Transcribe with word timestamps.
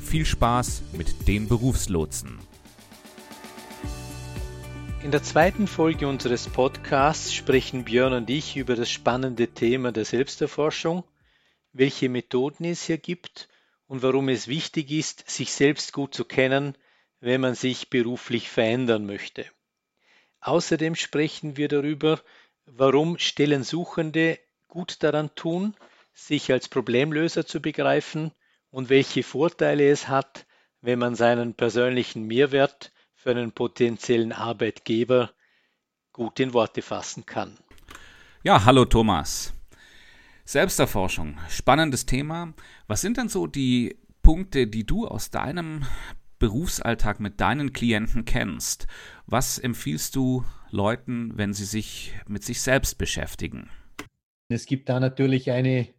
viel 0.00 0.24
Spaß 0.24 0.82
mit 0.92 1.28
den 1.28 1.48
Berufslotsen. 1.48 2.38
In 5.02 5.12
der 5.12 5.22
zweiten 5.22 5.66
Folge 5.66 6.08
unseres 6.08 6.48
Podcasts 6.48 7.32
sprechen 7.32 7.84
Björn 7.84 8.12
und 8.12 8.28
ich 8.28 8.56
über 8.56 8.76
das 8.76 8.90
spannende 8.90 9.48
Thema 9.48 9.92
der 9.92 10.04
Selbsterforschung, 10.04 11.04
welche 11.72 12.08
Methoden 12.08 12.64
es 12.64 12.84
hier 12.84 12.98
gibt 12.98 13.48
und 13.86 14.02
warum 14.02 14.28
es 14.28 14.48
wichtig 14.48 14.90
ist, 14.90 15.28
sich 15.30 15.52
selbst 15.52 15.92
gut 15.92 16.14
zu 16.14 16.24
kennen, 16.24 16.76
wenn 17.20 17.40
man 17.40 17.54
sich 17.54 17.90
beruflich 17.90 18.48
verändern 18.48 19.06
möchte. 19.06 19.46
Außerdem 20.40 20.94
sprechen 20.96 21.56
wir 21.56 21.68
darüber, 21.68 22.20
warum 22.66 23.18
Stellensuchende 23.18 24.38
gut 24.68 25.02
daran 25.02 25.34
tun, 25.34 25.74
sich 26.12 26.52
als 26.52 26.68
Problemlöser 26.68 27.46
zu 27.46 27.60
begreifen 27.60 28.32
und 28.70 28.88
welche 28.88 29.22
Vorteile 29.22 29.88
es 29.90 30.08
hat, 30.08 30.46
wenn 30.80 30.98
man 30.98 31.14
seinen 31.14 31.54
persönlichen 31.54 32.26
Mehrwert 32.26 32.92
für 33.14 33.30
einen 33.30 33.52
potenziellen 33.52 34.32
Arbeitgeber 34.32 35.30
gut 36.12 36.40
in 36.40 36.54
Worte 36.54 36.82
fassen 36.82 37.26
kann. 37.26 37.58
Ja, 38.42 38.64
hallo 38.64 38.84
Thomas. 38.84 39.52
Selbsterforschung, 40.44 41.38
spannendes 41.48 42.06
Thema. 42.06 42.54
Was 42.86 43.02
sind 43.02 43.18
denn 43.18 43.28
so 43.28 43.46
die 43.46 43.98
Punkte, 44.22 44.66
die 44.66 44.84
du 44.84 45.06
aus 45.06 45.30
deinem 45.30 45.84
Berufsalltag 46.38 47.20
mit 47.20 47.40
deinen 47.40 47.72
Klienten 47.72 48.24
kennst? 48.24 48.86
Was 49.26 49.58
empfiehlst 49.58 50.16
du 50.16 50.44
Leuten, 50.70 51.36
wenn 51.36 51.52
sie 51.52 51.66
sich 51.66 52.14
mit 52.26 52.42
sich 52.42 52.62
selbst 52.62 52.98
beschäftigen? 52.98 53.68
Es 54.48 54.66
gibt 54.66 54.88
da 54.88 54.98
natürlich 54.98 55.50
eine, 55.50 55.94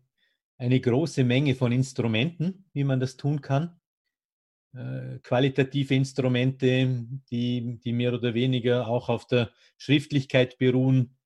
eine 0.62 0.80
große 0.80 1.24
Menge 1.24 1.56
von 1.56 1.72
Instrumenten, 1.72 2.66
wie 2.74 2.84
man 2.84 3.00
das 3.00 3.18
tun 3.18 3.42
kann. 3.42 3.80
Äh, 4.76 5.18
qualitative 5.24 5.96
Instrumente, 5.96 7.08
die, 7.32 7.80
die 7.84 7.92
mehr 7.92 8.14
oder 8.14 8.36
weniger 8.36 8.88
auch 8.88 9.10
auf 9.10 9.26
der 9.26 9.52
Schriftlichkeit 9.80 10.60
beruhen. 10.60 11.18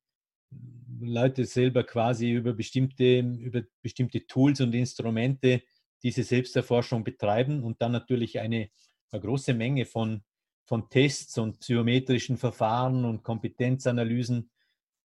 Leute 1.01 1.43
selber 1.43 1.83
quasi 1.83 2.31
über 2.31 2.53
bestimmte, 2.53 3.19
über 3.19 3.63
bestimmte 3.81 4.25
Tools 4.25 4.61
und 4.61 4.73
Instrumente 4.73 5.63
diese 6.01 6.23
Selbsterforschung 6.23 7.03
betreiben 7.03 7.61
und 7.61 7.81
dann 7.81 7.91
natürlich 7.91 8.39
eine, 8.39 8.69
eine 9.11 9.21
große 9.21 9.53
Menge 9.53 9.85
von, 9.85 10.23
von 10.63 10.89
Tests 10.89 11.37
und 11.37 11.59
psychometrischen 11.59 12.37
Verfahren 12.37 13.03
und 13.03 13.21
Kompetenzanalysen, 13.21 14.49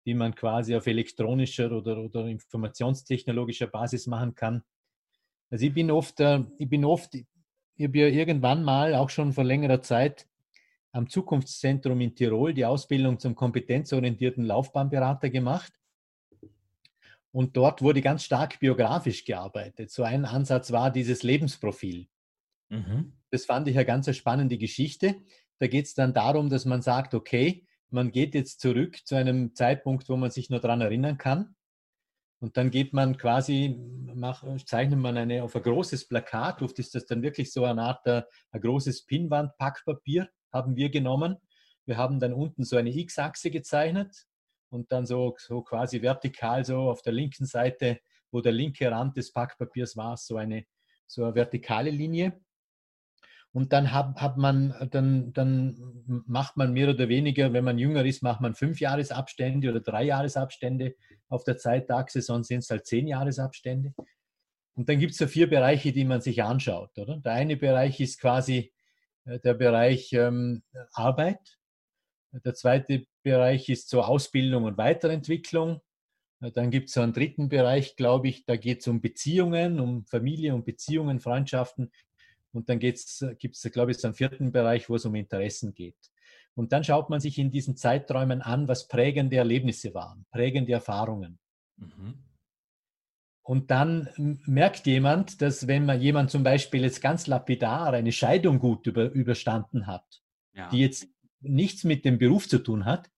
die 0.09 0.14
man 0.14 0.34
quasi 0.34 0.75
auf 0.75 0.87
elektronischer 0.87 1.70
oder, 1.70 1.98
oder 1.98 2.25
informationstechnologischer 2.25 3.67
Basis 3.67 4.06
machen 4.06 4.34
kann. 4.34 4.62
Also 5.51 5.67
ich 5.67 5.75
bin 5.75 5.91
oft, 5.91 6.19
äh, 6.20 6.45
ich 6.56 6.67
bin 6.67 6.87
oft, 6.87 7.14
ich 7.14 7.27
habe 7.78 7.98
ja 7.98 8.06
irgendwann 8.06 8.64
mal, 8.64 8.95
auch 8.95 9.11
schon 9.11 9.34
vor 9.34 9.45
längerer 9.45 9.83
Zeit, 9.83 10.27
am 10.92 11.11
Zukunftszentrum 11.11 12.01
in 12.01 12.14
Tirol 12.14 12.55
die 12.55 12.64
Ausbildung 12.64 13.19
zum 13.19 13.34
kompetenzorientierten 13.34 14.45
Laufbahnberater 14.45 15.29
gemacht. 15.29 15.74
Und 17.30 17.55
dort 17.58 17.83
wurde 17.83 18.01
ganz 18.01 18.24
stark 18.24 18.58
biografisch 18.61 19.27
gearbeitet. 19.27 19.91
So 19.91 20.05
ein 20.05 20.24
Ansatz 20.24 20.73
war 20.73 20.91
dieses 20.91 21.23
Lebensprofil. 21.23 22.08
Mhm. 22.70 23.13
Das 23.30 23.45
fand 23.45 23.68
ich 23.68 23.77
eine 23.77 23.85
ganz 23.85 24.17
spannende 24.17 24.57
Geschichte. 24.57 25.17
Da 25.58 25.67
geht 25.67 25.85
es 25.85 25.92
dann 25.92 26.14
darum, 26.14 26.48
dass 26.48 26.64
man 26.64 26.80
sagt, 26.80 27.13
okay, 27.13 27.67
man 27.90 28.10
geht 28.10 28.34
jetzt 28.34 28.60
zurück 28.60 29.06
zu 29.06 29.14
einem 29.14 29.54
Zeitpunkt, 29.54 30.08
wo 30.08 30.16
man 30.16 30.30
sich 30.30 30.50
nur 30.50 30.60
daran 30.60 30.80
erinnern 30.80 31.18
kann 31.18 31.56
und 32.40 32.56
dann 32.56 32.70
geht 32.70 32.92
man 32.92 33.16
quasi, 33.16 33.76
mach, 34.14 34.44
zeichnet 34.64 34.98
man 34.98 35.16
eine, 35.16 35.42
auf 35.42 35.56
ein 35.56 35.62
großes 35.62 36.06
Plakat, 36.06 36.62
oft 36.62 36.78
ist 36.78 36.94
das 36.94 37.04
dann 37.04 37.22
wirklich 37.22 37.52
so 37.52 37.64
eine 37.64 37.82
Art, 37.82 38.06
äh, 38.06 38.22
ein 38.52 38.60
großes 38.60 39.06
Pinnwand-Packpapier 39.06 40.28
haben 40.52 40.76
wir 40.76 40.88
genommen. 40.88 41.36
Wir 41.84 41.96
haben 41.96 42.20
dann 42.20 42.32
unten 42.32 42.64
so 42.64 42.76
eine 42.76 42.90
X-Achse 42.90 43.50
gezeichnet 43.50 44.26
und 44.70 44.92
dann 44.92 45.05
so, 45.05 45.34
so 45.38 45.62
quasi 45.62 46.00
vertikal 46.00 46.64
so 46.64 46.90
auf 46.90 47.02
der 47.02 47.12
linken 47.12 47.44
Seite, 47.44 48.00
wo 48.30 48.40
der 48.40 48.52
linke 48.52 48.88
Rand 48.88 49.16
des 49.16 49.32
Packpapiers 49.32 49.96
war, 49.96 50.16
so 50.16 50.36
eine, 50.36 50.64
so 51.06 51.24
eine 51.24 51.34
vertikale 51.34 51.90
Linie. 51.90 52.40
Und 53.53 53.73
dann 53.73 53.92
hat, 53.92 54.17
hat 54.17 54.36
man, 54.36 54.75
dann, 54.91 55.33
dann 55.33 56.23
macht 56.27 56.57
man 56.57 56.73
mehr 56.73 56.91
oder 56.91 57.09
weniger, 57.09 57.53
wenn 57.53 57.64
man 57.64 57.79
jünger 57.79 58.05
ist, 58.05 58.23
macht 58.23 58.41
man 58.41 58.55
fünf 58.55 58.79
Jahresabstände 58.81 59.70
oder 59.70 59.81
drei 59.81 60.05
Jahresabstände 60.05 60.95
auf 61.29 61.45
der 61.45 61.57
Zeitachse, 61.57 62.20
sonst 62.20 62.48
sind 62.48 62.59
es 62.61 62.70
halt 62.70 62.86
zehn 62.86 63.07
Jahresabstände. 63.07 63.95
Und 64.75 64.89
dann 64.89 64.98
gibt 64.98 65.13
es 65.13 65.19
so 65.19 65.27
vier 65.27 65.48
Bereiche, 65.48 65.92
die 65.92 66.05
man 66.05 66.20
sich 66.20 66.42
anschaut. 66.42 66.97
Oder? 66.98 67.17
Der 67.19 67.33
eine 67.33 67.57
Bereich 67.57 68.01
ist 68.01 68.20
quasi 68.20 68.73
äh, 69.25 69.41
der 69.41 69.55
Bereich 69.55 70.13
ähm, 70.13 70.63
Arbeit. 70.92 71.59
Der 72.33 72.55
zweite 72.55 73.07
Bereich 73.23 73.69
ist 73.69 73.89
so 73.89 74.03
Ausbildung 74.03 74.65
und 74.65 74.79
Weiterentwicklung. 74.79 75.80
Äh, 76.41 76.53
dann 76.53 76.70
gibt 76.70 76.89
es 76.89 76.95
so 76.95 77.01
einen 77.01 77.13
dritten 77.13 77.48
Bereich, 77.48 77.97
glaube 77.97 78.29
ich, 78.29 78.45
da 78.45 78.57
geht 78.57 78.80
es 78.80 78.89
um 78.89 79.01
Beziehungen, 79.01 79.80
um 79.80 80.07
Familie 80.07 80.55
und 80.55 80.65
Beziehungen, 80.65 81.19
Freundschaften. 81.19 81.91
Und 82.53 82.69
dann 82.69 82.79
gibt 82.79 82.98
es, 82.98 83.69
glaube 83.73 83.91
ich, 83.91 83.98
so 83.98 84.09
einen 84.09 84.14
vierten 84.14 84.53
Bereich, 84.53 84.89
wo 84.89 84.97
es 84.97 85.05
um 85.05 85.14
Interessen 85.14 85.75
geht. 85.75 85.97
Und 86.55 86.73
dann 86.73 86.83
schaut 86.83 87.09
man 87.09 87.20
sich 87.20 87.39
in 87.39 87.51
diesen 87.51 87.77
Zeiträumen 87.77 88.42
an, 88.42 88.67
was 88.67 88.89
prägende 88.89 89.36
Erlebnisse 89.36 89.95
waren, 89.95 90.27
prägende 90.31 90.73
Erfahrungen. 90.73 91.39
Mhm. 91.77 92.25
Und 93.42 93.70
dann 93.70 94.11
merkt 94.45 94.86
jemand, 94.86 95.41
dass 95.41 95.69
wenn 95.69 95.86
man 95.86 96.01
jemand 96.01 96.31
zum 96.31 96.42
Beispiel 96.42 96.83
jetzt 96.83 97.01
ganz 97.01 97.27
lapidar 97.27 97.92
eine 97.92 98.13
Scheidung 98.13 98.59
gut 98.59 98.86
über, 98.86 99.11
überstanden 99.11 99.86
hat, 99.86 100.05
ja. 100.55 100.69
die 100.69 100.80
jetzt 100.80 101.09
nichts 101.41 101.85
mit 101.85 102.05
dem 102.05 102.19
Beruf 102.19 102.48
zu 102.48 102.59
tun 102.59 102.85
hat, 102.85 103.11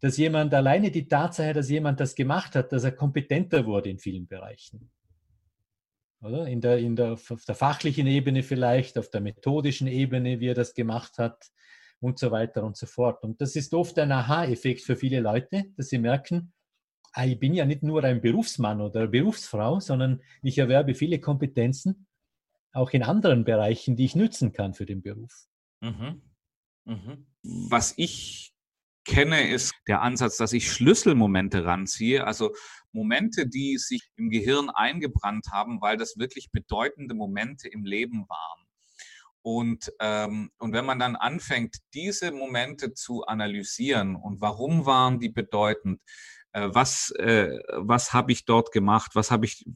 dass 0.00 0.16
jemand 0.16 0.52
alleine 0.52 0.90
die 0.90 1.06
Tatsache, 1.06 1.52
dass 1.52 1.70
jemand 1.70 2.00
das 2.00 2.14
gemacht 2.14 2.56
hat, 2.56 2.72
dass 2.72 2.84
er 2.84 2.92
kompetenter 2.92 3.64
wurde 3.64 3.88
in 3.88 3.98
vielen 3.98 4.26
Bereichen. 4.26 4.90
Oder? 6.22 6.46
In 6.46 6.60
der, 6.60 6.78
in 6.78 6.96
der, 6.96 7.12
auf 7.12 7.44
der 7.46 7.54
fachlichen 7.54 8.06
Ebene 8.06 8.42
vielleicht, 8.42 8.96
auf 8.98 9.10
der 9.10 9.20
methodischen 9.20 9.88
Ebene, 9.88 10.40
wie 10.40 10.48
er 10.48 10.54
das 10.54 10.74
gemacht 10.74 11.18
hat, 11.18 11.50
und 12.02 12.18
so 12.18 12.30
weiter 12.32 12.64
und 12.64 12.76
so 12.76 12.86
fort. 12.86 13.22
Und 13.22 13.40
das 13.40 13.54
ist 13.54 13.72
oft 13.74 13.98
ein 13.98 14.10
Aha-Effekt 14.10 14.82
für 14.82 14.96
viele 14.96 15.20
Leute, 15.20 15.66
dass 15.76 15.88
sie 15.88 15.98
merken, 15.98 16.52
ah, 17.12 17.24
ich 17.24 17.38
bin 17.38 17.54
ja 17.54 17.64
nicht 17.64 17.82
nur 17.82 18.02
ein 18.02 18.20
Berufsmann 18.20 18.80
oder 18.80 19.06
Berufsfrau, 19.06 19.78
sondern 19.78 20.20
ich 20.42 20.58
erwerbe 20.58 20.94
viele 20.94 21.20
Kompetenzen, 21.20 22.06
auch 22.72 22.90
in 22.90 23.04
anderen 23.04 23.44
Bereichen, 23.44 23.96
die 23.96 24.04
ich 24.04 24.16
nützen 24.16 24.52
kann 24.52 24.74
für 24.74 24.86
den 24.86 25.02
Beruf. 25.02 25.46
Mhm. 25.80 26.22
Mhm. 26.84 27.26
Was 27.42 27.94
ich 27.96 28.52
kenne, 29.04 29.48
ist 29.48 29.72
der 29.86 30.02
Ansatz, 30.02 30.36
dass 30.36 30.52
ich 30.52 30.72
Schlüsselmomente 30.72 31.64
ranziehe, 31.64 32.26
also 32.26 32.52
Momente, 32.92 33.46
die 33.46 33.78
sich 33.78 34.10
im 34.16 34.30
Gehirn 34.30 34.70
eingebrannt 34.70 35.48
haben, 35.50 35.80
weil 35.80 35.96
das 35.96 36.16
wirklich 36.18 36.50
bedeutende 36.52 37.14
Momente 37.14 37.68
im 37.68 37.84
Leben 37.84 38.28
waren. 38.28 38.66
Und, 39.42 39.92
ähm, 39.98 40.52
und 40.58 40.72
wenn 40.72 40.84
man 40.84 41.00
dann 41.00 41.16
anfängt, 41.16 41.78
diese 41.94 42.30
Momente 42.30 42.94
zu 42.94 43.24
analysieren 43.24 44.14
und 44.14 44.40
warum 44.40 44.86
waren 44.86 45.18
die 45.18 45.30
bedeutend, 45.30 46.00
äh, 46.52 46.68
was, 46.72 47.10
äh, 47.18 47.58
was 47.74 48.12
habe 48.12 48.30
ich 48.30 48.44
dort 48.44 48.70
gemacht, 48.70 49.12
was 49.14 49.32
habe 49.32 49.46
ich, 49.46 49.66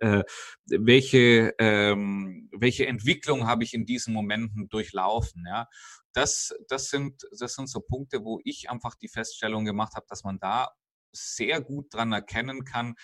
äh, 0.00 0.22
welche, 0.66 1.52
ähm, 1.58 2.48
welche 2.52 2.86
Entwicklung 2.86 3.46
habe 3.48 3.64
ich 3.64 3.74
in 3.74 3.86
diesen 3.86 4.14
Momenten 4.14 4.68
durchlaufen, 4.68 5.44
ja. 5.46 5.66
Das, 6.12 6.52
das, 6.68 6.88
sind, 6.88 7.22
das 7.38 7.54
sind 7.54 7.68
so 7.68 7.80
Punkte, 7.80 8.24
wo 8.24 8.40
ich 8.44 8.68
einfach 8.68 8.96
die 8.96 9.08
Feststellung 9.08 9.64
gemacht 9.64 9.94
habe, 9.94 10.06
dass 10.08 10.24
man 10.24 10.40
da 10.40 10.70
sehr 11.12 11.60
gut 11.60 11.92
dran 11.92 12.12
erkennen 12.12 12.64
kann, 12.64 12.94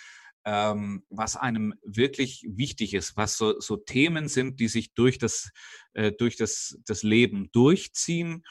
ähm, 0.45 1.05
was 1.11 1.37
einem 1.37 1.75
wirklich 1.83 2.47
wichtig 2.49 2.95
ist, 2.95 3.17
was 3.17 3.37
so, 3.37 3.59
so 3.61 3.77
Themen 3.77 4.29
sind, 4.29 4.61
die 4.61 4.69
sich 4.69 4.95
durch 4.95 5.19
das, 5.19 5.51
äh, 5.95 6.13
durch 6.13 6.37
das, 6.37 6.79
das 6.87 7.03
Leben 7.03 7.51
durchziehen. 7.53 8.45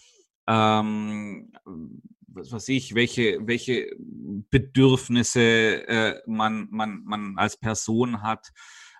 Ähm, 0.47 1.53
was 2.27 2.51
weiß 2.51 2.67
ich, 2.69 2.95
welche, 2.95 3.39
welche 3.47 3.95
Bedürfnisse 3.97 5.87
äh, 5.87 6.21
man, 6.27 6.67
man, 6.69 7.01
man 7.05 7.37
als 7.37 7.57
Person 7.57 8.21
hat. 8.21 8.51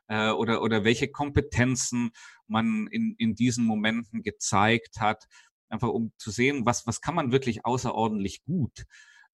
äh, 0.08 0.30
oder, 0.32 0.62
oder 0.62 0.84
welche 0.84 1.10
Kompetenzen 1.10 2.12
man 2.48 2.88
in, 2.88 3.16
in 3.18 3.36
diesen 3.36 3.66
Momenten 3.66 4.24
gezeigt 4.24 5.00
hat, 5.00 5.26
einfach 5.70 5.90
um 5.90 6.12
zu 6.18 6.32
sehen, 6.32 6.66
was, 6.66 6.86
was 6.86 7.02
kann 7.02 7.16
man 7.16 7.32
wirklich 7.32 7.66
außerordentlich 7.66 8.44
gut. 8.44 8.86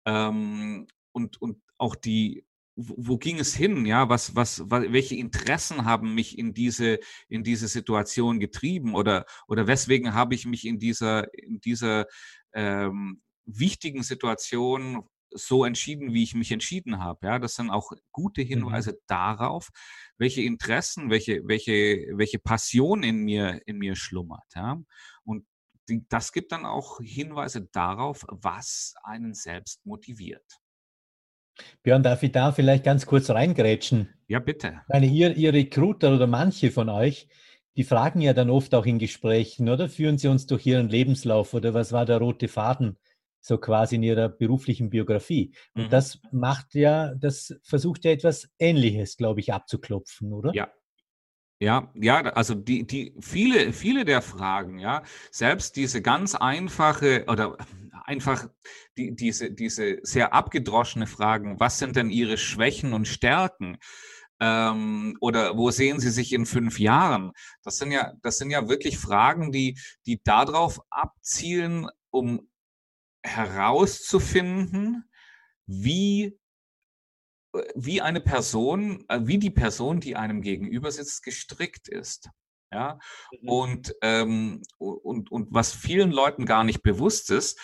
Ähm, 0.06 0.88
und, 1.20 1.42
und 1.42 1.62
auch 1.78 1.96
die, 1.96 2.46
wo, 2.76 2.96
wo 2.98 3.18
ging 3.18 3.40
es 3.40 3.56
hin? 3.56 3.86
Ja, 3.86 4.10
was, 4.10 4.36
was, 4.36 4.64
was, 4.66 4.92
welche 4.92 5.16
Interessen 5.16 5.86
haben 5.86 6.16
mich 6.16 6.38
in 6.38 6.54
diese, 6.54 7.00
in 7.28 7.44
diese 7.44 7.68
Situation 7.68 8.40
getrieben 8.40 8.96
oder, 8.96 9.26
oder 9.48 9.68
weswegen 9.68 10.14
habe 10.14 10.36
ich 10.36 10.46
mich 10.46 10.66
in 10.66 10.80
dieser, 10.80 11.34
in 11.34 11.60
dieser 11.60 12.06
ähm, 12.54 13.22
wichtigen 13.46 14.04
Situation 14.04 15.04
so 15.32 15.64
entschieden, 15.64 16.14
wie 16.14 16.24
ich 16.24 16.34
mich 16.34 16.52
entschieden 16.52 17.00
habe. 17.00 17.28
Ja, 17.28 17.40
das 17.40 17.56
sind 17.56 17.70
auch 17.70 17.92
gute 18.12 18.44
mhm. 18.44 18.48
Hinweise 18.48 18.94
mhm. 18.94 18.98
darauf, 19.08 19.70
welche 20.18 20.42
Interessen, 20.42 21.10
welche, 21.10 21.42
welche, 21.46 22.08
welche 22.14 22.40
Passion 22.40 23.04
in 23.04 23.24
mir, 23.24 23.62
in 23.66 23.78
mir 23.78 23.96
schlummert. 23.96 24.46
Ja, 24.56 24.82
und 25.24 25.46
die, 25.88 26.06
das 26.10 26.32
gibt 26.32 26.52
dann 26.52 26.66
auch 26.66 27.00
Hinweise 27.02 27.68
darauf, 27.72 28.26
was 28.30 28.94
einen 29.04 29.34
selbst 29.34 29.86
motiviert. 29.86 30.60
Björn, 31.84 32.04
darf 32.04 32.24
ich 32.24 32.32
da 32.32 32.52
vielleicht 32.52 32.84
ganz 32.84 33.06
kurz 33.06 33.30
reingrätschen? 33.30 34.10
Ja, 34.28 34.40
bitte. 34.40 34.82
Ich 34.84 34.94
meine, 34.94 35.06
ihr, 35.08 35.36
ihr 35.36 35.54
Recruiter 35.54 36.14
oder 36.14 36.28
manche 36.28 36.72
von 36.72 36.90
euch, 36.90 37.28
die 37.76 37.84
fragen 37.84 38.22
ja 38.22 38.34
dann 38.34 38.50
oft 38.50 38.76
auch 38.76 38.86
in 38.86 39.00
Gesprächen, 39.00 39.70
oder? 39.70 39.90
Führen 39.90 40.18
Sie 40.18 40.28
uns 40.28 40.46
durch 40.46 40.66
Ihren 40.66 40.90
Lebenslauf 40.90 41.54
oder 41.54 41.74
was 41.74 41.92
war 41.92 42.06
der 42.06 42.18
rote 42.18 42.48
Faden? 42.48 42.98
so 43.42 43.58
quasi 43.58 43.96
in 43.96 44.04
ihrer 44.04 44.30
beruflichen 44.30 44.90
Biografie. 44.90 45.54
Und 45.74 45.86
mhm. 45.86 45.90
das 45.90 46.20
macht 46.32 46.76
ja, 46.76 47.14
das 47.16 47.56
versucht 47.64 48.06
ja 48.06 48.12
etwas 48.12 48.50
Ähnliches, 48.60 49.18
glaube 49.18 49.40
ich, 49.40 49.54
abzuklopfen, 49.54 50.34
oder? 50.34 50.54
Ja. 50.54 50.72
Ja, 51.62 51.92
ja, 51.94 52.22
also 52.22 52.56
die, 52.56 52.88
die, 52.88 53.14
viele, 53.20 53.74
viele 53.74 54.06
der 54.06 54.22
Fragen, 54.22 54.80
ja, 54.80 55.04
selbst 55.30 55.76
diese 55.76 56.02
ganz 56.02 56.34
einfache 56.34 57.26
oder 57.28 57.58
einfach 58.10 58.50
die, 58.98 59.16
diese, 59.16 59.52
diese 59.52 60.00
sehr 60.02 60.34
abgedroschene 60.34 61.06
Fragen, 61.06 61.60
was 61.60 61.78
sind 61.78 61.96
denn 61.96 62.10
Ihre 62.10 62.38
Schwächen 62.38 62.94
und 62.94 63.08
Stärken? 63.08 63.78
Ähm, 64.42 65.16
oder 65.22 65.58
wo 65.58 65.70
sehen 65.70 66.00
Sie 66.00 66.10
sich 66.10 66.34
in 66.34 66.48
fünf 66.48 66.80
Jahren? 66.80 67.34
Das 67.62 67.78
sind 67.78 67.92
ja, 67.92 68.14
das 68.24 68.40
sind 68.40 68.50
ja 68.50 68.68
wirklich 68.68 68.98
Fragen, 68.98 69.52
die, 69.52 69.78
die 70.08 70.22
darauf 70.24 70.82
abzielen, 70.90 71.88
um 72.10 72.50
herauszufinden, 73.24 75.04
wie, 75.68 76.40
wie 77.76 78.02
eine 78.02 78.22
Person, 78.22 79.06
äh, 79.08 79.20
wie 79.22 79.38
die 79.38 79.52
Person, 79.52 80.00
die 80.00 80.16
einem 80.16 80.42
gegenüber 80.42 80.92
sitzt, 80.92 81.22
gestrickt 81.22 81.88
ist. 81.90 82.30
Ja, 82.72 83.00
mhm. 83.42 83.50
und, 83.50 83.96
ähm, 84.04 84.62
und, 84.78 85.32
und 85.32 85.48
was 85.52 85.74
vielen 85.74 86.12
Leuten 86.12 86.46
gar 86.46 86.64
nicht 86.64 86.84
bewusst 86.84 87.32
ist, 87.32 87.60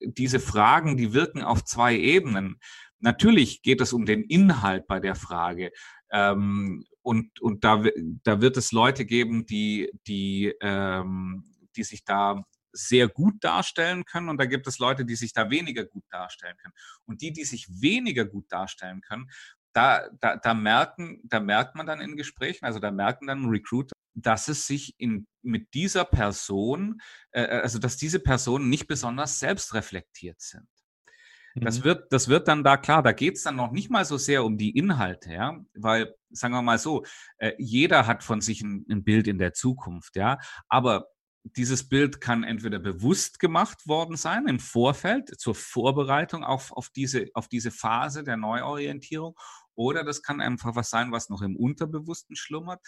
diese 0.00 0.40
Fragen, 0.40 0.96
die 0.96 1.12
wirken 1.12 1.42
auf 1.42 1.64
zwei 1.64 1.96
Ebenen. 1.96 2.58
Natürlich 2.98 3.62
geht 3.62 3.80
es 3.80 3.92
um 3.92 4.06
den 4.06 4.22
Inhalt 4.24 4.86
bei 4.86 5.00
der 5.00 5.14
Frage. 5.14 5.72
Ähm, 6.10 6.84
und 7.02 7.40
und 7.40 7.64
da, 7.64 7.82
da 8.24 8.40
wird 8.40 8.56
es 8.56 8.72
Leute 8.72 9.06
geben, 9.06 9.46
die, 9.46 9.90
die, 10.06 10.54
ähm, 10.60 11.44
die 11.76 11.84
sich 11.84 12.04
da 12.04 12.44
sehr 12.72 13.08
gut 13.08 13.34
darstellen 13.40 14.04
können 14.04 14.28
und 14.28 14.38
da 14.38 14.46
gibt 14.46 14.66
es 14.66 14.78
Leute, 14.78 15.04
die 15.04 15.16
sich 15.16 15.32
da 15.32 15.50
weniger 15.50 15.84
gut 15.84 16.04
darstellen 16.10 16.56
können. 16.58 16.74
Und 17.04 17.20
die, 17.22 17.32
die 17.32 17.44
sich 17.44 17.66
weniger 17.80 18.24
gut 18.24 18.46
darstellen 18.50 19.00
können, 19.00 19.28
da, 19.72 20.08
da, 20.20 20.36
da, 20.36 20.54
merken, 20.54 21.20
da 21.24 21.40
merkt 21.40 21.74
man 21.76 21.86
dann 21.86 22.00
in 22.00 22.16
Gesprächen, 22.16 22.64
also 22.64 22.78
da 22.80 22.90
merken 22.90 23.26
dann 23.26 23.46
Recruiter, 23.46 23.92
dass 24.14 24.48
es 24.48 24.66
sich 24.66 24.94
in, 24.98 25.26
mit 25.42 25.74
dieser 25.74 26.04
Person, 26.04 27.00
äh, 27.30 27.42
äh, 27.42 27.60
also 27.60 27.78
dass 27.78 27.96
diese 27.96 28.20
Personen 28.20 28.68
nicht 28.68 28.86
besonders 28.86 29.38
selbstreflektiert 29.38 30.40
sind. 30.40 30.68
Das 31.56 31.80
mhm. 31.80 31.84
wird, 31.84 32.12
das 32.12 32.28
wird 32.28 32.46
dann 32.46 32.62
da 32.62 32.76
klar, 32.76 33.02
da 33.02 33.12
geht 33.12 33.36
es 33.36 33.42
dann 33.42 33.56
noch 33.56 33.72
nicht 33.72 33.90
mal 33.90 34.04
so 34.04 34.16
sehr 34.18 34.44
um 34.44 34.56
die 34.56 34.70
Inhalte, 34.70 35.32
ja, 35.32 35.58
weil, 35.74 36.14
sagen 36.30 36.54
wir 36.54 36.62
mal 36.62 36.78
so, 36.78 37.04
äh, 37.38 37.52
jeder 37.58 38.06
hat 38.06 38.22
von 38.22 38.40
sich 38.40 38.62
ein, 38.62 38.86
ein 38.88 39.02
Bild 39.02 39.26
in 39.26 39.38
der 39.38 39.52
Zukunft, 39.52 40.14
ja, 40.14 40.38
aber 40.68 41.08
dieses 41.42 41.88
Bild 41.88 42.20
kann 42.20 42.44
entweder 42.44 42.78
bewusst 42.78 43.40
gemacht 43.40 43.86
worden 43.86 44.16
sein 44.16 44.46
im 44.46 44.60
Vorfeld 44.60 45.40
zur 45.40 45.54
Vorbereitung 45.54 46.44
auf, 46.44 46.70
auf, 46.72 46.90
diese, 46.90 47.28
auf 47.34 47.48
diese 47.48 47.70
Phase 47.70 48.22
der 48.22 48.36
Neuorientierung 48.36 49.34
oder 49.74 50.04
das 50.04 50.22
kann 50.22 50.40
einfach 50.40 50.76
was 50.76 50.90
sein, 50.90 51.12
was 51.12 51.30
noch 51.30 51.40
im 51.40 51.56
Unterbewussten 51.56 52.36
schlummert. 52.36 52.80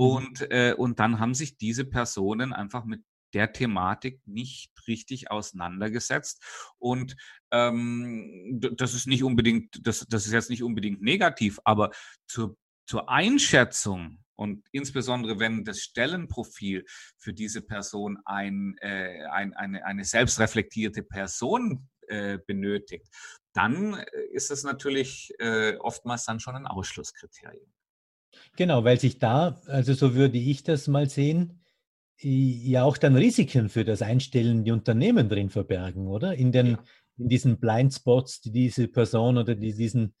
Mhm. 0.00 0.06
Und, 0.06 0.50
äh, 0.50 0.74
und 0.76 0.98
dann 0.98 1.20
haben 1.20 1.34
sich 1.34 1.58
diese 1.58 1.84
Personen 1.84 2.52
einfach 2.52 2.84
mit 2.84 3.02
der 3.34 3.52
Thematik 3.52 4.20
nicht 4.26 4.72
richtig 4.88 5.30
auseinandergesetzt. 5.30 6.42
Und 6.78 7.16
ähm, 7.52 8.60
das 8.76 8.94
ist 8.94 9.06
nicht 9.06 9.22
unbedingt, 9.22 9.86
das, 9.86 10.06
das 10.08 10.26
ist 10.26 10.32
jetzt 10.32 10.50
nicht 10.50 10.62
unbedingt 10.62 11.02
negativ, 11.02 11.60
aber 11.64 11.90
zur, 12.26 12.56
zur 12.88 13.08
Einschätzung 13.08 14.24
und 14.34 14.66
insbesondere, 14.72 15.38
wenn 15.38 15.64
das 15.64 15.80
Stellenprofil 15.80 16.86
für 17.18 17.34
diese 17.34 17.60
Person 17.60 18.18
ein, 18.24 18.74
äh, 18.80 19.26
ein, 19.26 19.52
eine, 19.54 19.84
eine 19.84 20.04
selbstreflektierte 20.04 21.02
Person 21.02 21.88
äh, 22.08 22.38
benötigt, 22.46 23.06
dann 23.52 23.94
äh, 23.94 24.06
ist 24.32 24.50
es 24.50 24.64
natürlich 24.64 25.30
äh, 25.38 25.76
oftmals 25.76 26.24
dann 26.24 26.40
schon 26.40 26.56
ein 26.56 26.66
Ausschlusskriterium. 26.66 27.70
Genau, 28.56 28.84
weil 28.84 28.98
sich 29.00 29.18
da, 29.18 29.60
also 29.66 29.94
so 29.94 30.14
würde 30.14 30.38
ich 30.38 30.62
das 30.62 30.88
mal 30.88 31.08
sehen, 31.08 31.60
ja 32.22 32.84
auch 32.84 32.98
dann 32.98 33.16
Risiken 33.16 33.68
für 33.68 33.84
das 33.84 34.02
einstellende 34.02 34.72
Unternehmen 34.72 35.28
drin 35.28 35.50
verbergen, 35.50 36.06
oder? 36.06 36.34
In, 36.34 36.52
den, 36.52 36.72
ja. 36.72 36.84
in 37.16 37.28
diesen 37.28 37.58
Blindspots, 37.58 38.40
die 38.42 38.52
diese 38.52 38.88
Person 38.88 39.38
oder 39.38 39.54
die 39.54 39.74
diesen 39.74 40.14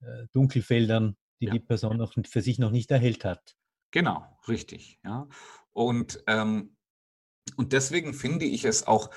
äh, 0.00 0.26
Dunkelfeldern, 0.32 1.16
die 1.40 1.46
ja. 1.46 1.52
die 1.52 1.60
Person 1.60 1.98
noch 1.98 2.14
für 2.26 2.40
sich 2.40 2.58
noch 2.58 2.70
nicht 2.70 2.90
erhellt 2.90 3.24
hat. 3.24 3.54
Genau, 3.90 4.24
richtig. 4.48 4.98
Ja. 5.04 5.28
Und, 5.72 6.22
ähm, 6.26 6.76
und 7.56 7.72
deswegen 7.72 8.14
finde 8.14 8.46
ich 8.46 8.64
es 8.64 8.86
auch 8.86 9.10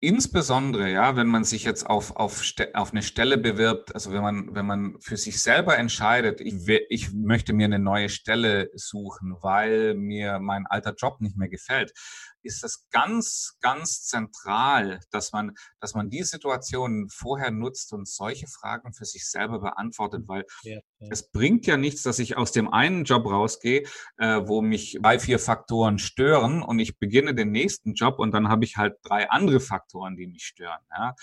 insbesondere, 0.00 0.90
ja, 0.90 1.16
wenn 1.16 1.26
man 1.26 1.44
sich 1.44 1.64
jetzt 1.64 1.84
auf, 1.84 2.16
auf, 2.16 2.42
auf 2.74 2.92
eine 2.92 3.02
Stelle 3.02 3.38
bewirbt, 3.38 3.94
also 3.94 4.12
wenn 4.12 4.22
man, 4.22 4.54
wenn 4.54 4.66
man 4.66 5.00
für 5.00 5.16
sich 5.16 5.42
selber 5.42 5.76
entscheidet, 5.76 6.40
ich, 6.40 6.68
ich 6.88 7.12
möchte 7.12 7.52
mir 7.52 7.64
eine 7.64 7.78
neue 7.78 8.08
Stelle 8.08 8.70
suchen, 8.74 9.36
weil 9.40 9.94
mir 9.94 10.38
mein 10.38 10.66
alter 10.66 10.94
Job 10.96 11.20
nicht 11.20 11.36
mehr 11.36 11.48
gefällt, 11.48 11.92
ist 12.42 12.64
es 12.64 12.88
ganz, 12.90 13.56
ganz 13.60 14.04
zentral, 14.04 15.00
dass 15.10 15.32
man, 15.32 15.54
dass 15.80 15.94
man 15.94 16.10
die 16.10 16.22
Situation 16.22 17.08
vorher 17.08 17.50
nutzt 17.50 17.92
und 17.92 18.08
solche 18.08 18.46
Fragen 18.46 18.92
für 18.92 19.04
sich 19.04 19.28
selber 19.28 19.60
beantwortet, 19.60 20.24
weil 20.26 20.44
ja, 20.62 20.78
ja. 20.98 21.08
es 21.10 21.30
bringt 21.30 21.66
ja 21.66 21.76
nichts, 21.76 22.02
dass 22.02 22.18
ich 22.18 22.36
aus 22.36 22.52
dem 22.52 22.68
einen 22.68 23.04
Job 23.04 23.26
rausgehe, 23.26 23.84
äh, 24.18 24.40
wo 24.44 24.62
mich 24.62 24.98
drei, 25.02 25.18
vier 25.18 25.38
Faktoren 25.38 25.98
stören 25.98 26.62
und 26.62 26.78
ich 26.78 26.98
beginne 26.98 27.34
den 27.34 27.50
nächsten 27.50 27.94
Job 27.94 28.18
und 28.18 28.32
dann 28.32 28.48
habe 28.48 28.64
ich 28.64 28.76
halt 28.76 28.96
drei 29.02 29.30
andere 29.30 29.60
Faktoren, 29.60 30.16
die 30.16 30.26
mich 30.26 30.44
stören. 30.44 30.80
Ja? 30.90 31.14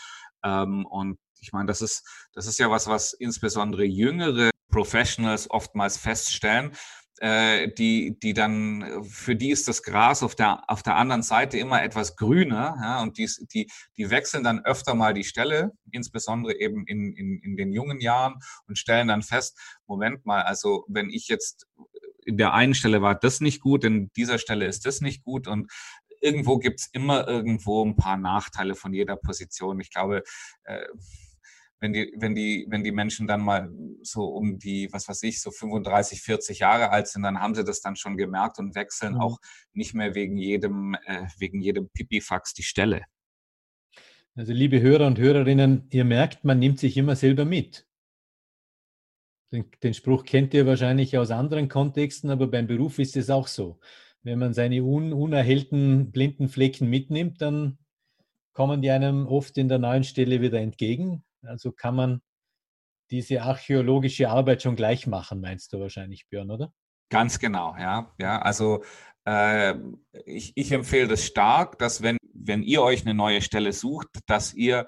Ähm, 0.43 0.85
und 0.85 1.19
ich 1.39 1.53
meine, 1.53 1.67
das 1.67 1.81
ist, 1.81 2.07
das 2.33 2.47
ist 2.47 2.59
ja 2.59 2.71
was, 2.71 2.87
was 2.87 3.13
insbesondere 3.13 3.83
jüngere 3.83 4.49
Professionals 4.69 5.49
oftmals 5.49 5.97
feststellen, 5.97 6.71
äh, 7.19 7.71
die, 7.71 8.19
die 8.19 8.33
dann, 8.33 9.03
für 9.05 9.35
die 9.35 9.49
ist 9.49 9.67
das 9.67 9.83
Gras 9.83 10.23
auf 10.23 10.35
der, 10.35 10.69
auf 10.69 10.83
der 10.83 10.95
anderen 10.95 11.23
Seite 11.23 11.57
immer 11.57 11.81
etwas 11.81 12.15
grüner, 12.15 12.77
ja, 12.81 13.01
und 13.01 13.17
die, 13.17 13.29
die, 13.53 13.69
die 13.97 14.09
wechseln 14.09 14.43
dann 14.43 14.63
öfter 14.65 14.95
mal 14.95 15.13
die 15.13 15.23
Stelle, 15.23 15.71
insbesondere 15.91 16.59
eben 16.59 16.85
in, 16.87 17.13
in, 17.13 17.39
in 17.41 17.55
den 17.55 17.71
jungen 17.71 17.99
Jahren 17.99 18.35
und 18.67 18.77
stellen 18.77 19.07
dann 19.07 19.21
fest, 19.21 19.57
Moment 19.87 20.25
mal, 20.25 20.41
also 20.41 20.85
wenn 20.87 21.09
ich 21.09 21.27
jetzt 21.27 21.67
in 22.25 22.37
der 22.37 22.53
einen 22.53 22.73
Stelle 22.73 23.01
war 23.01 23.15
das 23.15 23.39
nicht 23.39 23.61
gut, 23.61 23.83
in 23.83 24.11
dieser 24.13 24.39
Stelle 24.39 24.65
ist 24.65 24.85
das 24.85 24.99
nicht 24.99 25.23
gut 25.23 25.47
und 25.47 25.71
irgendwo 26.21 26.57
gibt's 26.57 26.89
immer 26.91 27.27
irgendwo 27.27 27.85
ein 27.85 27.95
paar 27.95 28.17
Nachteile 28.17 28.75
von 28.75 28.93
jeder 28.93 29.15
Position. 29.15 29.79
Ich 29.79 29.91
glaube, 29.91 30.23
äh, 30.63 30.85
wenn 31.79 31.93
die, 31.93 32.13
wenn 32.17 32.35
die, 32.35 32.65
wenn 32.69 32.83
die 32.83 32.91
Menschen 32.91 33.27
dann 33.27 33.41
mal 33.41 33.69
so 34.01 34.25
um 34.25 34.57
die, 34.57 34.91
was 34.91 35.07
weiß 35.07 35.23
ich, 35.23 35.41
so 35.41 35.51
35, 35.51 36.21
40 36.21 36.59
Jahre 36.59 36.89
alt 36.89 37.07
sind, 37.07 37.23
dann 37.23 37.39
haben 37.39 37.55
sie 37.55 37.63
das 37.63 37.81
dann 37.81 37.95
schon 37.95 38.17
gemerkt 38.17 38.59
und 38.59 38.75
wechseln 38.75 39.15
mhm. 39.15 39.21
auch 39.21 39.39
nicht 39.73 39.93
mehr 39.93 40.15
wegen 40.15 40.37
jedem, 40.37 40.95
äh, 41.05 41.27
wegen 41.37 41.61
jedem 41.61 41.89
Pipifax 41.89 42.53
die 42.53 42.63
Stelle. 42.63 43.03
Also 44.35 44.53
liebe 44.53 44.81
Hörer 44.81 45.07
und 45.07 45.19
Hörerinnen, 45.19 45.87
ihr 45.91 46.05
merkt, 46.05 46.43
man 46.43 46.59
nimmt 46.59 46.79
sich 46.79 46.97
immer 46.97 47.15
selber 47.15 47.45
mit. 47.45 47.87
Den, 49.51 49.65
den 49.83 49.93
Spruch 49.93 50.25
kennt 50.25 50.53
ihr 50.53 50.65
wahrscheinlich 50.65 51.17
aus 51.17 51.31
anderen 51.31 51.69
Kontexten, 51.69 52.29
aber 52.29 52.47
beim 52.47 52.67
Beruf 52.67 52.99
ist 52.99 53.15
es 53.15 53.29
auch 53.29 53.47
so. 53.47 53.79
Wenn 54.23 54.39
man 54.39 54.53
seine 54.53 54.83
un, 54.83 55.13
unerhellten 55.13 56.11
blinden 56.11 56.49
Flecken 56.49 56.89
mitnimmt, 56.89 57.41
dann 57.41 57.77
kommen 58.53 58.81
die 58.81 58.89
einem 58.89 59.27
oft 59.27 59.57
in 59.57 59.69
der 59.69 59.79
neuen 59.79 60.03
Stelle 60.03 60.41
wieder 60.41 60.59
entgegen 60.59 61.23
also 61.47 61.71
kann 61.71 61.95
man 61.95 62.21
diese 63.11 63.41
archäologische 63.41 64.29
Arbeit 64.29 64.63
schon 64.63 64.75
gleich 64.75 65.07
machen, 65.07 65.41
meinst 65.41 65.71
du 65.73 65.79
wahrscheinlich, 65.79 66.27
Björn, 66.29 66.51
oder? 66.51 66.73
Ganz 67.09 67.39
genau, 67.39 67.75
ja. 67.77 68.11
Ja, 68.17 68.41
also 68.41 68.83
äh, 69.25 69.75
ich, 70.25 70.53
ich 70.55 70.71
empfehle 70.71 71.07
das 71.07 71.23
stark, 71.25 71.77
dass 71.77 72.01
wenn, 72.01 72.17
wenn 72.33 72.63
ihr 72.63 72.81
euch 72.81 73.05
eine 73.05 73.13
neue 73.13 73.41
Stelle 73.41 73.73
sucht, 73.73 74.07
dass 74.25 74.53
ihr 74.53 74.87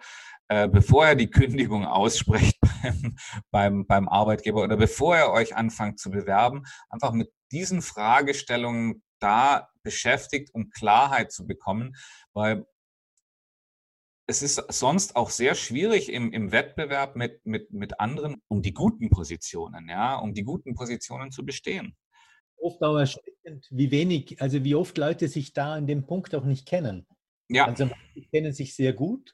äh, 0.50 0.68
bevor 0.70 1.08
ihr 1.10 1.16
die 1.16 1.30
Kündigung 1.30 1.86
aussprecht 1.86 2.58
beim, 2.82 3.16
beim, 3.52 3.86
beim 3.86 4.10
Arbeitgeber 4.10 4.64
oder 4.64 4.78
bevor 4.78 5.18
ihr 5.18 5.30
euch 5.30 5.56
anfangt 5.56 6.00
zu 6.00 6.10
bewerben, 6.10 6.64
einfach 6.90 7.12
mit 7.12 7.32
diesen 7.52 7.82
Fragestellungen 7.82 9.04
da 9.20 9.70
beschäftigt, 9.84 10.54
um 10.54 10.70
Klarheit 10.70 11.32
zu 11.32 11.46
bekommen, 11.46 11.96
weil 12.34 12.66
es 14.28 14.42
ist 14.42 14.62
sonst 14.70 15.16
auch 15.16 15.30
sehr 15.30 15.56
schwierig 15.56 16.12
im, 16.12 16.34
im 16.34 16.52
Wettbewerb 16.52 17.16
mit, 17.16 17.46
mit, 17.46 17.72
mit 17.72 18.00
anderen, 18.00 18.42
um 18.50 18.62
die 18.62 18.74
guten 18.74 19.10
Positionen, 19.10 19.88
ja, 19.88 20.18
um 20.18 20.34
die 20.34 20.44
guten 20.44 20.76
Positionen 20.76 21.32
zu 21.32 21.46
bestehen. 21.46 21.96
Oft 22.58 22.84
auch 22.84 22.98
erschreckend, 22.98 23.68
wie 23.72 23.90
wenig, 23.90 24.42
also 24.42 24.64
wie 24.64 24.76
oft 24.76 24.98
Leute 24.98 25.30
sich 25.30 25.54
da 25.54 25.78
in 25.78 25.88
dem 25.88 26.06
Punkt 26.06 26.36
auch 26.36 26.44
nicht 26.44 26.68
kennen. 26.68 27.08
Ja. 27.48 27.66
Also 27.66 27.86
manche 27.86 28.30
kennen 28.30 28.52
sich 28.52 28.76
sehr 28.76 28.92
gut 28.92 29.34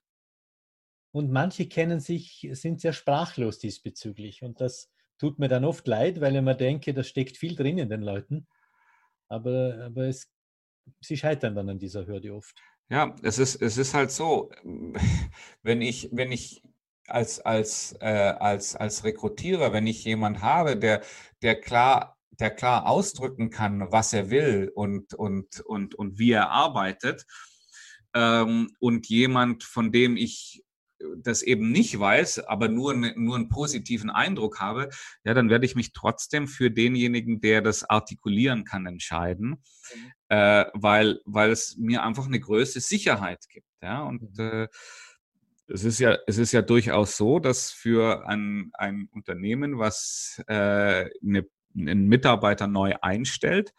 und 1.12 1.32
manche 1.32 1.68
kennen 1.68 2.00
sich, 2.00 2.48
sind 2.52 2.80
sehr 2.80 2.94
sprachlos 2.94 3.58
diesbezüglich. 3.58 4.44
Und 4.44 4.62
das 4.62 4.92
tut 5.18 5.40
mir 5.40 5.48
dann 5.48 5.66
oft 5.66 5.88
leid, 5.88 6.22
weil 6.22 6.36
ich 6.36 6.42
mir 6.42 6.56
denke, 6.56 6.94
da 6.94 7.04
steckt 7.04 7.38
viel 7.38 7.56
drin 7.56 7.80
in 7.80 7.90
den 7.90 8.02
Leuten. 8.02 8.46
Aber, 9.28 9.86
aber 9.86 10.04
es, 10.04 10.32
sie 11.02 11.18
scheitern 11.18 11.56
dann 11.56 11.70
an 11.70 11.80
dieser 11.80 12.06
Hürde 12.06 12.36
oft. 12.36 12.62
Ja, 12.90 13.16
es 13.24 13.40
ist, 13.40 13.62
es 13.62 13.78
ist 13.78 13.94
halt 13.94 14.12
so, 14.12 14.52
wenn 15.64 15.82
ich, 15.82 16.10
wenn 16.12 16.32
ich 16.32 16.64
als, 17.08 17.40
als, 17.40 17.96
äh, 18.00 18.34
als, 18.40 18.76
als 18.76 19.04
Rekrutierer, 19.04 19.74
wenn 19.74 19.88
ich 19.88 20.04
jemand 20.06 20.42
habe, 20.42 20.78
der, 20.78 21.02
der 21.42 21.60
klar, 21.60 22.18
der 22.32 22.52
klar 22.52 22.88
ausdrücken 22.88 23.50
kann, 23.50 23.92
was 23.92 24.14
er 24.14 24.30
will 24.30 24.72
und, 24.74 25.14
und, 25.14 25.60
und, 25.62 25.96
und 25.96 26.18
wie 26.20 26.32
er 26.32 26.50
arbeitet, 26.50 27.26
ähm, 28.14 28.70
und 28.80 29.08
jemand, 29.08 29.64
von 29.64 29.92
dem 29.92 30.18
ich 30.18 30.64
das 31.18 31.42
eben 31.42 31.72
nicht 31.72 32.00
weiß, 32.00 32.40
aber 32.40 32.68
nur, 32.68 32.94
nur 32.94 33.36
einen 33.36 33.50
positiven 33.50 34.10
Eindruck 34.10 34.60
habe, 34.60 34.90
ja, 35.24 35.34
dann 35.34 35.50
werde 35.50 35.66
ich 35.66 35.76
mich 35.76 35.94
trotzdem 35.94 36.48
für 36.48 36.72
denjenigen, 36.72 37.42
der 37.42 37.62
das 37.62 37.84
artikulieren 37.84 38.64
kann, 38.64 38.86
entscheiden, 38.86 39.50
mhm. 39.94 40.12
äh, 40.30 40.66
weil, 40.74 41.20
weil 41.26 41.52
es 41.52 41.78
mir 41.78 42.04
einfach 42.04 42.26
eine 42.26 42.40
größere 42.40 42.82
Sicherheit 42.82 43.46
gibt. 43.50 43.68
Ja, 43.82 44.04
und 44.04 44.38
mhm. 44.38 44.40
äh, 44.40 44.68
es 45.68 45.84
ist 45.84 46.00
ja, 46.00 46.18
es 46.28 46.38
ist 46.38 46.52
ja 46.52 46.62
durchaus 46.62 47.18
so, 47.18 47.40
dass 47.40 47.72
für 47.72 48.28
ein, 48.28 48.72
ein 48.74 49.08
Unternehmen, 49.12 49.80
was 49.80 50.42
äh, 50.48 51.10
eine, 51.22 51.46
einen 51.76 52.08
Mitarbeiter 52.08 52.68
neu 52.68 52.94
einstellt, 53.02 53.74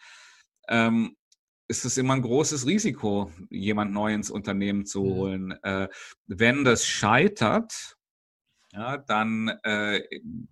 ähm, 0.69 1.17
ist 1.69 1.85
es 1.85 1.97
immer 1.97 2.15
ein 2.15 2.23
großes 2.23 2.67
Risiko, 2.67 3.31
jemand 3.51 3.93
neu 3.93 4.13
ins 4.13 4.31
Unternehmen 4.31 4.87
zu 4.87 5.03
mhm. 5.03 5.15
holen. 5.15 5.51
Äh, 5.63 5.89
wenn 6.27 6.65
das 6.65 6.87
scheitert, 6.87 7.97
ja, 8.73 8.99
dann, 8.99 9.49
äh, 9.63 10.03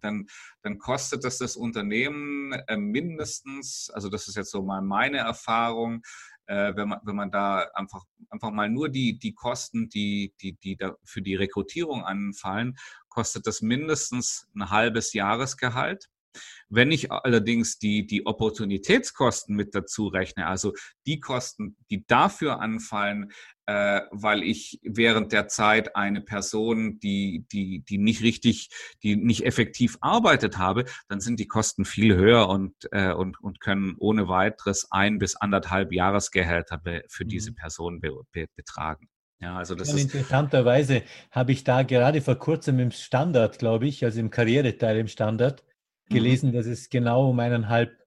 dann, 0.01 0.27
dann 0.63 0.79
kostet 0.79 1.25
das 1.25 1.39
das 1.39 1.57
Unternehmen 1.57 2.53
äh, 2.69 2.77
mindestens, 2.77 3.91
also 3.93 4.09
das 4.09 4.29
ist 4.29 4.37
jetzt 4.37 4.53
so 4.53 4.63
mal 4.63 4.81
meine 4.81 5.19
Erfahrung, 5.19 6.03
äh, 6.47 6.73
wenn, 6.77 6.89
man, 6.89 7.01
wenn 7.03 7.17
man 7.17 7.31
da 7.31 7.69
einfach, 7.75 8.05
einfach 8.31 8.51
mal 8.51 8.71
nur 8.71 8.89
die, 8.89 9.19
die 9.19 9.35
Kosten, 9.35 9.89
die, 9.89 10.35
die, 10.41 10.53
die 10.55 10.77
da 10.77 10.95
für 11.05 11.21
die 11.21 11.35
Rekrutierung 11.35 12.05
anfallen, 12.05 12.77
kostet 13.09 13.47
das 13.47 13.61
mindestens 13.61 14.49
ein 14.55 14.71
halbes 14.71 15.13
Jahresgehalt. 15.13 16.09
Wenn 16.69 16.91
ich 16.91 17.11
allerdings 17.13 17.79
die, 17.79 18.07
die 18.07 18.27
Opportunitätskosten 18.27 19.55
mit 19.55 19.75
dazu 19.75 20.09
rechne, 20.09 20.47
also 20.47 20.73
die 21.07 21.21
Kosten, 21.21 21.77
die 21.91 22.07
dafür 22.07 22.61
anfallen, 22.61 23.31
äh, 23.67 24.01
weil 24.11 24.43
ich 24.43 24.81
während 24.83 25.33
der 25.33 25.49
Zeit 25.49 25.95
eine 25.95 26.21
Person, 26.21 26.99
die, 27.01 27.47
die, 27.53 27.85
die 27.89 27.99
nicht 27.99 28.23
richtig, 28.23 28.71
die 29.03 29.17
nicht 29.17 29.45
effektiv 29.45 29.99
arbeitet 30.01 30.59
habe, 30.59 30.85
dann 31.09 31.21
sind 31.21 31.39
die 31.39 31.47
Kosten 31.47 31.85
viel 31.85 32.17
höher 32.17 32.49
und, 32.49 32.75
äh, 32.91 33.13
und, 33.13 33.41
und 33.41 33.61
können 33.61 33.95
ohne 33.99 34.29
weiteres 34.29 34.89
ein 34.91 35.19
bis 35.19 35.37
anderthalb 35.37 35.93
Jahresgehälter 35.93 36.81
für 37.09 37.25
diese 37.25 37.51
mhm. 37.53 37.57
Person 37.57 38.01
be, 38.01 38.13
be, 38.33 38.47
betragen. 38.57 39.09
Ja, 39.43 39.57
also 39.57 39.75
das 39.75 39.89
ja, 39.89 39.97
ist 39.97 40.03
interessanterweise 40.05 41.03
habe 41.33 41.51
ich 41.51 41.65
da 41.65 41.83
gerade 41.83 42.21
vor 42.21 42.37
kurzem 42.37 42.79
im 42.79 42.93
Standard, 42.93 43.59
glaube 43.59 43.89
ich, 43.89 44.05
also 44.05 44.21
im 44.21 44.31
Karriereteil 44.31 44.99
im 44.99 45.09
Standard, 45.09 45.65
Mhm. 46.13 46.17
gelesen, 46.17 46.53
dass 46.53 46.67
es 46.67 46.89
genau 46.89 47.31
um 47.31 47.41
eineinhalb, 47.41 47.99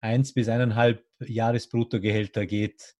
eins 0.00 0.32
bis 0.32 0.48
eineinhalb 0.48 1.04
Jahresbruttogehälter 1.20 2.46
geht. 2.46 2.96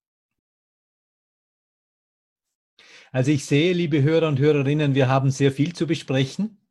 Also 3.13 3.31
ich 3.31 3.45
sehe, 3.47 3.73
liebe 3.73 4.03
Hörer 4.03 4.29
und 4.29 4.41
Hörerinnen, 4.41 4.95
wir 4.95 5.09
haben 5.09 5.31
sehr 5.31 5.53
viel 5.53 5.73
zu 5.73 5.87
besprechen. 5.87 6.67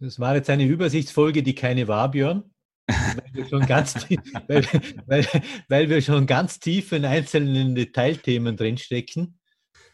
Das 0.00 0.18
war 0.18 0.34
jetzt 0.34 0.50
eine 0.50 0.64
Übersichtsfolge, 0.64 1.42
die 1.42 1.54
keine 1.54 1.86
war, 1.88 2.10
Björn. 2.10 2.50
Weil 2.86 3.32
wir 3.32 3.48
schon 3.48 3.66
ganz, 3.66 3.94
tief, 4.06 4.20
weil, 4.48 4.64
weil, 5.06 5.26
weil 5.68 5.90
wir 5.90 6.00
schon 6.00 6.26
ganz 6.26 6.58
tief 6.58 6.92
in 6.92 7.04
einzelnen 7.04 7.74
Detailthemen 7.74 8.56
drinstecken. 8.56 9.38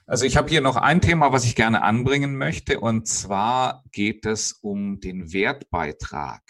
Also 0.09 0.25
ich 0.25 0.39
habe 0.39 0.49
hier 0.49 0.63
noch 0.63 0.77
ein 0.77 1.03
Thema, 1.03 1.33
was 1.33 1.45
ich 1.45 1.55
gerne 1.55 1.83
anbringen 1.83 2.39
möchte, 2.39 2.81
und 2.81 3.07
zwar 3.07 3.85
geht 3.93 4.25
es 4.25 4.53
um 4.53 5.01
den 5.01 5.35
Wertbeitrag. 5.35 6.43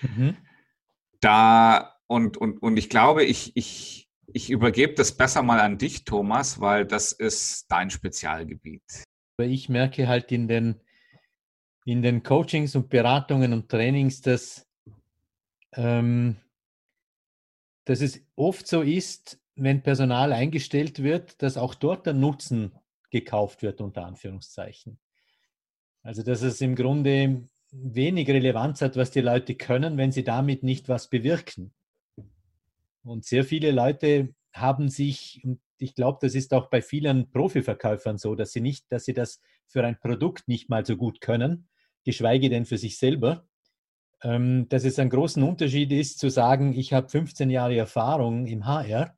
Mhm. 0.00 0.36
Da 1.20 1.94
und, 2.08 2.36
und, 2.36 2.60
und 2.60 2.76
ich 2.76 2.90
glaube, 2.90 3.22
ich, 3.24 3.52
ich, 3.54 4.10
ich 4.26 4.50
übergebe 4.50 4.94
das 4.94 5.16
besser 5.16 5.44
mal 5.44 5.60
an 5.60 5.78
dich, 5.78 6.04
Thomas, 6.04 6.60
weil 6.60 6.84
das 6.84 7.12
ist 7.12 7.70
dein 7.70 7.90
Spezialgebiet. 7.90 9.04
Ich 9.38 9.68
merke 9.68 10.08
halt 10.08 10.32
in 10.32 10.48
den, 10.48 10.80
in 11.84 12.02
den 12.02 12.24
Coachings 12.24 12.74
und 12.74 12.88
Beratungen 12.88 13.52
und 13.52 13.68
Trainings, 13.68 14.20
dass, 14.20 14.68
ähm, 15.74 16.40
dass 17.84 18.00
es 18.00 18.20
oft 18.34 18.66
so 18.66 18.82
ist, 18.82 19.41
wenn 19.54 19.82
Personal 19.82 20.32
eingestellt 20.32 21.02
wird, 21.02 21.42
dass 21.42 21.56
auch 21.56 21.74
dort 21.74 22.06
der 22.06 22.14
Nutzen 22.14 22.72
gekauft 23.10 23.62
wird, 23.62 23.80
unter 23.80 24.06
Anführungszeichen. 24.06 24.98
Also 26.02 26.22
dass 26.22 26.42
es 26.42 26.60
im 26.60 26.74
Grunde 26.74 27.48
wenig 27.70 28.28
Relevanz 28.28 28.80
hat, 28.80 28.96
was 28.96 29.10
die 29.10 29.20
Leute 29.20 29.54
können, 29.54 29.96
wenn 29.96 30.12
sie 30.12 30.24
damit 30.24 30.62
nicht 30.62 30.88
was 30.88 31.08
bewirken. 31.08 31.72
Und 33.02 33.24
sehr 33.24 33.44
viele 33.44 33.70
Leute 33.70 34.34
haben 34.52 34.88
sich, 34.88 35.40
und 35.44 35.60
ich 35.78 35.94
glaube, 35.94 36.18
das 36.20 36.34
ist 36.34 36.52
auch 36.54 36.68
bei 36.68 36.82
vielen 36.82 37.30
Profiverkäufern 37.30 38.18
so, 38.18 38.34
dass 38.34 38.52
sie 38.52 38.60
nicht, 38.60 38.90
dass 38.90 39.04
sie 39.04 39.14
das 39.14 39.40
für 39.66 39.84
ein 39.84 39.98
Produkt 39.98 40.48
nicht 40.48 40.68
mal 40.68 40.84
so 40.84 40.96
gut 40.96 41.20
können, 41.20 41.68
geschweige 42.04 42.50
denn 42.50 42.66
für 42.66 42.78
sich 42.78 42.98
selber. 42.98 43.46
Ähm, 44.22 44.68
dass 44.68 44.84
es 44.84 44.98
einen 44.98 45.10
großen 45.10 45.42
Unterschied 45.42 45.90
ist, 45.90 46.18
zu 46.18 46.28
sagen, 46.28 46.74
ich 46.74 46.92
habe 46.92 47.08
15 47.08 47.50
Jahre 47.50 47.76
Erfahrung 47.76 48.46
im 48.46 48.66
HR 48.66 49.16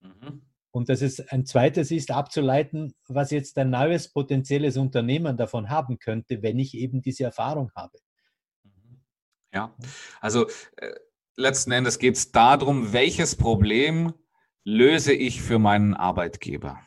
Mhm. 0.00 0.42
Und 0.72 0.88
dass 0.88 1.02
es 1.02 1.20
ein 1.28 1.46
zweites 1.46 1.90
ist, 1.90 2.10
abzuleiten, 2.10 2.94
was 3.08 3.32
jetzt 3.32 3.58
ein 3.58 3.70
neues 3.70 4.12
potenzielles 4.12 4.76
Unternehmen 4.76 5.36
davon 5.36 5.68
haben 5.68 5.98
könnte, 5.98 6.42
wenn 6.42 6.58
ich 6.58 6.74
eben 6.74 7.02
diese 7.02 7.24
Erfahrung 7.24 7.72
habe. 7.74 7.98
Mhm. 8.62 9.00
Ja, 9.52 9.74
also 10.20 10.46
äh, 10.76 10.92
letzten 11.36 11.72
Endes 11.72 11.98
geht 11.98 12.16
es 12.16 12.30
darum, 12.30 12.92
welches 12.92 13.34
Problem 13.34 14.12
löse 14.64 15.12
ich 15.12 15.42
für 15.42 15.58
meinen 15.58 15.94
Arbeitgeber. 15.94 16.80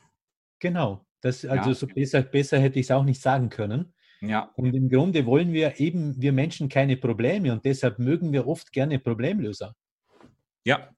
Genau, 0.59 1.05
das, 1.21 1.43
also 1.43 1.69
ja. 1.69 1.75
so 1.75 1.87
besser, 1.87 2.21
besser 2.21 2.59
hätte 2.59 2.79
ich 2.79 2.85
es 2.85 2.91
auch 2.91 3.03
nicht 3.03 3.21
sagen 3.21 3.49
können. 3.49 3.93
Ja. 4.21 4.51
Und 4.55 4.73
im 4.73 4.89
Grunde 4.89 5.25
wollen 5.25 5.51
wir 5.51 5.79
eben, 5.81 6.21
wir 6.21 6.31
Menschen 6.31 6.69
keine 6.69 6.95
Probleme 6.95 7.51
und 7.51 7.65
deshalb 7.65 7.99
mögen 7.99 8.31
wir 8.31 8.47
oft 8.47 8.71
gerne 8.71 8.99
Problemlöser. 8.99 9.75
Ja, 10.63 10.89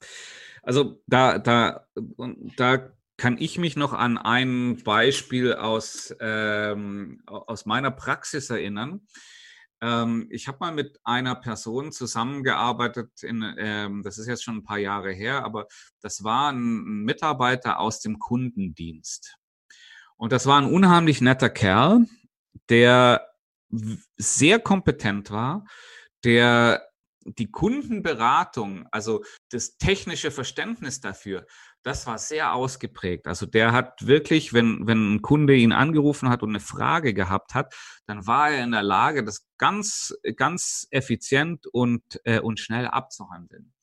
also 0.65 1.01
da, 1.07 1.37
da, 1.37 1.87
da 2.57 2.91
kann 3.17 3.37
ich 3.37 3.57
mich 3.57 3.75
noch 3.75 3.93
an 3.93 4.17
ein 4.17 4.83
Beispiel 4.83 5.53
aus, 5.53 6.13
ähm, 6.19 7.21
aus 7.27 7.65
meiner 7.65 7.91
Praxis 7.91 8.49
erinnern. 8.49 9.07
Ähm, 9.81 10.27
ich 10.31 10.47
habe 10.47 10.57
mal 10.59 10.73
mit 10.73 10.99
einer 11.03 11.35
Person 11.35 11.91
zusammengearbeitet, 11.91 13.23
in, 13.23 13.45
ähm, 13.57 14.03
das 14.03 14.17
ist 14.17 14.27
jetzt 14.27 14.43
schon 14.43 14.57
ein 14.57 14.63
paar 14.63 14.79
Jahre 14.79 15.11
her, 15.11 15.45
aber 15.45 15.67
das 16.01 16.23
war 16.23 16.51
ein 16.51 17.03
Mitarbeiter 17.03 17.79
aus 17.79 17.99
dem 17.99 18.19
Kundendienst. 18.19 19.37
Und 20.17 20.31
das 20.31 20.45
war 20.45 20.61
ein 20.61 20.71
unheimlich 20.71 21.21
netter 21.21 21.49
Kerl, 21.49 22.07
der 22.69 23.29
sehr 24.17 24.59
kompetent 24.59 25.29
war, 25.29 25.65
der 26.23 26.87
die 27.25 27.51
Kundenberatung, 27.51 28.87
also 28.91 29.23
das 29.49 29.77
technische 29.77 30.31
Verständnis 30.31 31.01
dafür, 31.01 31.45
das 31.83 32.07
war 32.07 32.17
sehr 32.17 32.53
ausgeprägt. 32.53 33.27
Also 33.27 33.45
der 33.45 33.71
hat 33.71 34.07
wirklich, 34.07 34.53
wenn, 34.53 34.87
wenn 34.87 35.15
ein 35.15 35.21
Kunde 35.21 35.55
ihn 35.55 35.71
angerufen 35.71 36.29
hat 36.29 36.43
und 36.43 36.49
eine 36.49 36.59
Frage 36.59 37.13
gehabt 37.13 37.53
hat, 37.53 37.75
dann 38.05 38.25
war 38.27 38.51
er 38.51 38.63
in 38.63 38.71
der 38.71 38.83
Lage, 38.83 39.23
das 39.23 39.47
ganz, 39.57 40.15
ganz 40.35 40.87
effizient 40.91 41.67
und, 41.67 42.21
äh, 42.23 42.39
und 42.39 42.59
schnell 42.59 42.87
abzuhandeln. 42.87 43.73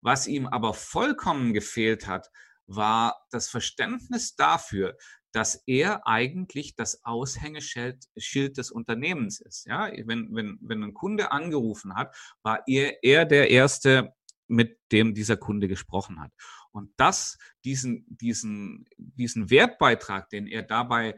Was 0.00 0.26
ihm 0.26 0.46
aber 0.46 0.74
vollkommen 0.74 1.54
gefehlt 1.54 2.06
hat, 2.06 2.30
war 2.66 3.24
das 3.30 3.48
Verständnis 3.48 4.36
dafür, 4.36 4.96
dass 5.34 5.62
er 5.66 6.06
eigentlich 6.06 6.76
das 6.76 7.04
Aushängeschild 7.04 8.56
des 8.56 8.70
Unternehmens 8.70 9.40
ist. 9.40 9.66
Ja, 9.66 9.90
wenn, 10.06 10.32
wenn, 10.32 10.58
wenn 10.60 10.82
ein 10.84 10.94
Kunde 10.94 11.32
angerufen 11.32 11.96
hat, 11.96 12.14
war 12.42 12.62
er, 12.66 13.02
er 13.02 13.24
der 13.24 13.50
Erste, 13.50 14.14
mit 14.46 14.78
dem 14.92 15.14
dieser 15.14 15.36
Kunde 15.36 15.68
gesprochen 15.68 16.20
hat. 16.20 16.30
Und 16.70 16.92
das, 16.96 17.38
diesen, 17.64 18.04
diesen, 18.08 18.84
diesen 18.96 19.50
Wertbeitrag, 19.50 20.28
den 20.28 20.46
er 20.46 20.62
dabei 20.62 21.16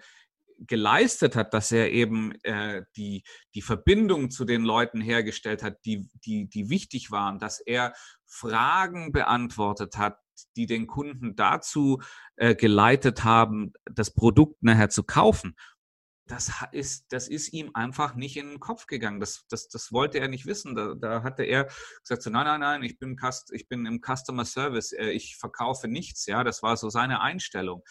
geleistet 0.59 1.37
hat, 1.37 1.53
dass 1.53 1.71
er 1.73 1.91
eben 1.93 2.33
äh, 2.43 2.85
die, 2.97 3.25
die 3.55 3.63
Verbindung 3.63 4.31
zu 4.31 4.45
den 4.45 4.63
Leuten 4.63 5.01
hergestellt 5.01 5.63
hat, 5.63 5.85
die, 5.85 6.09
die, 6.25 6.49
die 6.49 6.71
wichtig 6.71 7.11
waren, 7.11 7.39
dass 7.39 7.61
er 7.61 7.93
Fragen 8.25 9.13
beantwortet 9.13 9.99
hat, 9.99 10.19
die 10.57 10.67
den 10.67 10.87
Kunden 10.87 11.37
dazu 11.37 12.01
äh, 12.37 12.55
geleitet 12.55 13.25
haben, 13.25 13.73
das 13.85 14.13
Produkt 14.13 14.63
nachher 14.63 14.91
zu 14.91 15.05
kaufen. 15.05 15.57
Das 16.29 16.51
ist, 16.73 17.07
das 17.11 17.29
ist 17.29 17.53
ihm 17.53 17.71
einfach 17.75 18.17
nicht 18.17 18.37
in 18.37 18.49
den 18.49 18.61
Kopf 18.61 18.87
gegangen. 18.87 19.21
Das, 19.21 19.47
das, 19.49 19.69
das 19.69 19.93
wollte 19.93 20.19
er 20.19 20.27
nicht 20.27 20.45
wissen. 20.45 20.75
Da, 20.75 20.95
da 20.95 21.23
hatte 21.23 21.45
er 21.45 21.69
gesagt, 22.03 22.23
so, 22.23 22.31
nein, 22.31 22.47
nein, 22.47 22.61
nein, 22.61 22.83
ich 22.83 22.99
bin, 22.99 23.17
ich 23.53 23.69
bin 23.69 23.87
im 23.87 24.01
Customer 24.01 24.45
Service, 24.45 24.93
äh, 24.93 25.11
ich 25.11 25.37
verkaufe 25.37 25.87
nichts. 25.87 26.27
Ja, 26.27 26.43
das 26.43 26.63
war 26.63 26.77
so 26.77 26.91
seine 26.91 27.21
Einstellung. 27.21 27.83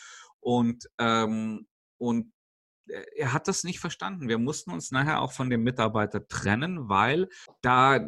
Und, 0.42 0.90
ähm, 1.00 1.66
und 1.98 2.34
er 3.16 3.34
hat 3.34 3.48
das 3.48 3.64
nicht 3.64 3.80
verstanden. 3.80 4.28
Wir 4.28 4.38
mussten 4.38 4.72
uns 4.72 4.92
nachher 4.92 5.22
auch 5.22 5.32
von 5.32 5.50
dem 5.50 5.64
Mitarbeiter 5.64 6.28
trennen, 6.28 6.90
weil 6.90 7.30
da, 7.62 8.00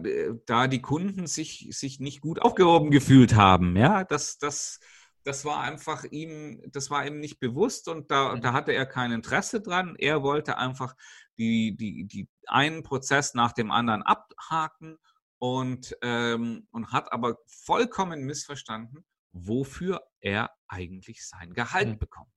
da 0.45 0.67
die 0.67 0.81
Kunden 0.81 1.27
sich, 1.27 1.67
sich 1.71 1.99
nicht 1.99 2.21
gut 2.21 2.41
aufgehoben 2.41 2.91
gefühlt 2.91 3.35
haben. 3.35 3.75
Ja, 3.75 4.03
das, 4.03 4.37
das, 4.37 4.79
das 5.23 5.45
war 5.45 5.61
einfach 5.61 6.03
ihm, 6.05 6.61
das 6.71 6.89
war 6.89 7.05
ihm 7.05 7.19
nicht 7.19 7.39
bewusst 7.39 7.87
und 7.87 8.11
da, 8.11 8.35
da 8.35 8.53
hatte 8.53 8.71
er 8.71 8.85
kein 8.85 9.11
Interesse 9.11 9.61
dran. 9.61 9.95
Er 9.97 10.23
wollte 10.23 10.57
einfach 10.57 10.95
die, 11.37 11.75
die, 11.75 12.05
die 12.05 12.29
einen 12.47 12.83
Prozess 12.83 13.33
nach 13.33 13.51
dem 13.51 13.71
anderen 13.71 14.03
abhaken 14.03 14.97
und, 15.39 15.95
ähm, 16.01 16.67
und 16.71 16.91
hat 16.91 17.11
aber 17.11 17.37
vollkommen 17.45 18.23
missverstanden, 18.23 19.05
wofür 19.31 20.01
er 20.19 20.51
eigentlich 20.67 21.27
sein 21.27 21.53
Gehalt 21.53 21.89
mhm. 21.89 21.99
bekommt. 21.99 22.31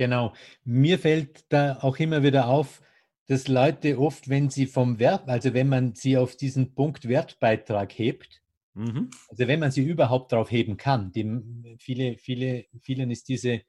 Genau. 0.00 0.32
Mir 0.64 0.98
fällt 0.98 1.44
da 1.50 1.76
auch 1.82 1.98
immer 1.98 2.22
wieder 2.22 2.48
auf, 2.48 2.80
dass 3.26 3.48
Leute 3.48 3.98
oft, 3.98 4.30
wenn 4.30 4.48
sie 4.48 4.64
vom 4.64 4.98
Wert, 4.98 5.28
also 5.28 5.52
wenn 5.52 5.68
man 5.68 5.94
sie 5.94 6.16
auf 6.16 6.36
diesen 6.36 6.74
Punkt 6.74 7.06
Wertbeitrag 7.06 7.92
hebt, 7.92 8.40
mhm. 8.72 9.10
also 9.28 9.46
wenn 9.46 9.60
man 9.60 9.70
sie 9.70 9.84
überhaupt 9.84 10.32
drauf 10.32 10.50
heben 10.50 10.78
kann, 10.78 11.12
die, 11.12 11.76
viele, 11.78 12.16
viele, 12.16 12.64
vielen 12.80 13.10
ist 13.10 13.28
diese, 13.28 13.60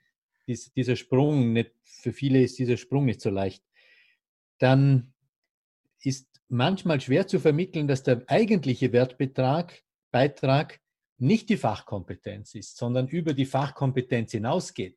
dies, 0.47 0.71
dieser 0.71 0.95
Sprung 0.95 1.51
nicht, 1.51 1.73
für 1.83 2.13
viele 2.13 2.41
ist 2.41 2.57
dieser 2.57 2.77
Sprung 2.77 3.03
nicht 3.03 3.19
so 3.19 3.29
leicht, 3.29 3.65
dann 4.57 5.11
ist 6.01 6.29
manchmal 6.47 7.01
schwer 7.01 7.27
zu 7.27 7.41
vermitteln, 7.41 7.89
dass 7.89 8.03
der 8.03 8.23
eigentliche 8.27 8.93
Wertbetrag, 8.93 9.83
Beitrag 10.11 10.79
nicht 11.17 11.50
die 11.50 11.57
Fachkompetenz 11.57 12.55
ist, 12.55 12.77
sondern 12.77 13.09
über 13.09 13.33
die 13.33 13.45
Fachkompetenz 13.45 14.31
hinausgeht 14.31 14.95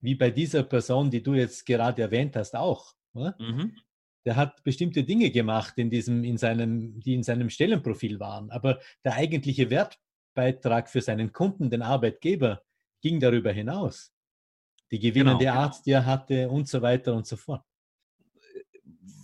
wie 0.00 0.14
bei 0.14 0.30
dieser 0.30 0.62
Person, 0.62 1.10
die 1.10 1.22
du 1.22 1.34
jetzt 1.34 1.66
gerade 1.66 2.02
erwähnt 2.02 2.36
hast, 2.36 2.56
auch. 2.56 2.94
Mhm. 3.12 3.76
Der 4.24 4.36
hat 4.36 4.62
bestimmte 4.64 5.04
Dinge 5.04 5.30
gemacht, 5.30 5.74
in 5.76 5.90
diesem, 5.90 6.24
in 6.24 6.36
seinem, 6.36 7.00
die 7.00 7.14
in 7.14 7.22
seinem 7.22 7.50
Stellenprofil 7.50 8.20
waren. 8.20 8.50
Aber 8.50 8.80
der 9.04 9.14
eigentliche 9.14 9.70
Wertbeitrag 9.70 10.88
für 10.88 11.00
seinen 11.00 11.32
Kunden, 11.32 11.70
den 11.70 11.82
Arbeitgeber, 11.82 12.62
ging 13.00 13.18
darüber 13.20 13.52
hinaus. 13.52 14.12
Die 14.90 14.98
gewinnende 14.98 15.44
genau, 15.44 15.56
Art, 15.56 15.86
die 15.86 15.92
er 15.92 16.04
hatte 16.04 16.48
und 16.48 16.68
so 16.68 16.82
weiter 16.82 17.14
und 17.14 17.26
so 17.26 17.36
fort. 17.36 17.64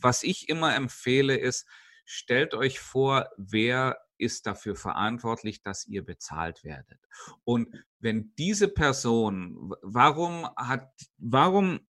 Was 0.01 0.23
ich 0.23 0.49
immer 0.49 0.75
empfehle, 0.75 1.37
ist, 1.37 1.67
stellt 2.05 2.55
euch 2.55 2.79
vor, 2.79 3.31
wer 3.37 3.99
ist 4.19 4.47
dafür 4.47 4.77
verantwortlich, 4.77 5.63
dass 5.63 5.87
ihr 5.87 6.05
bezahlt 6.05 6.65
werdet. 6.65 7.01
Und 7.45 7.69
wenn 7.99 8.35
diese 8.37 8.69
Person, 8.69 9.73
warum 9.83 10.47
hat, 10.57 10.91
warum 11.19 11.81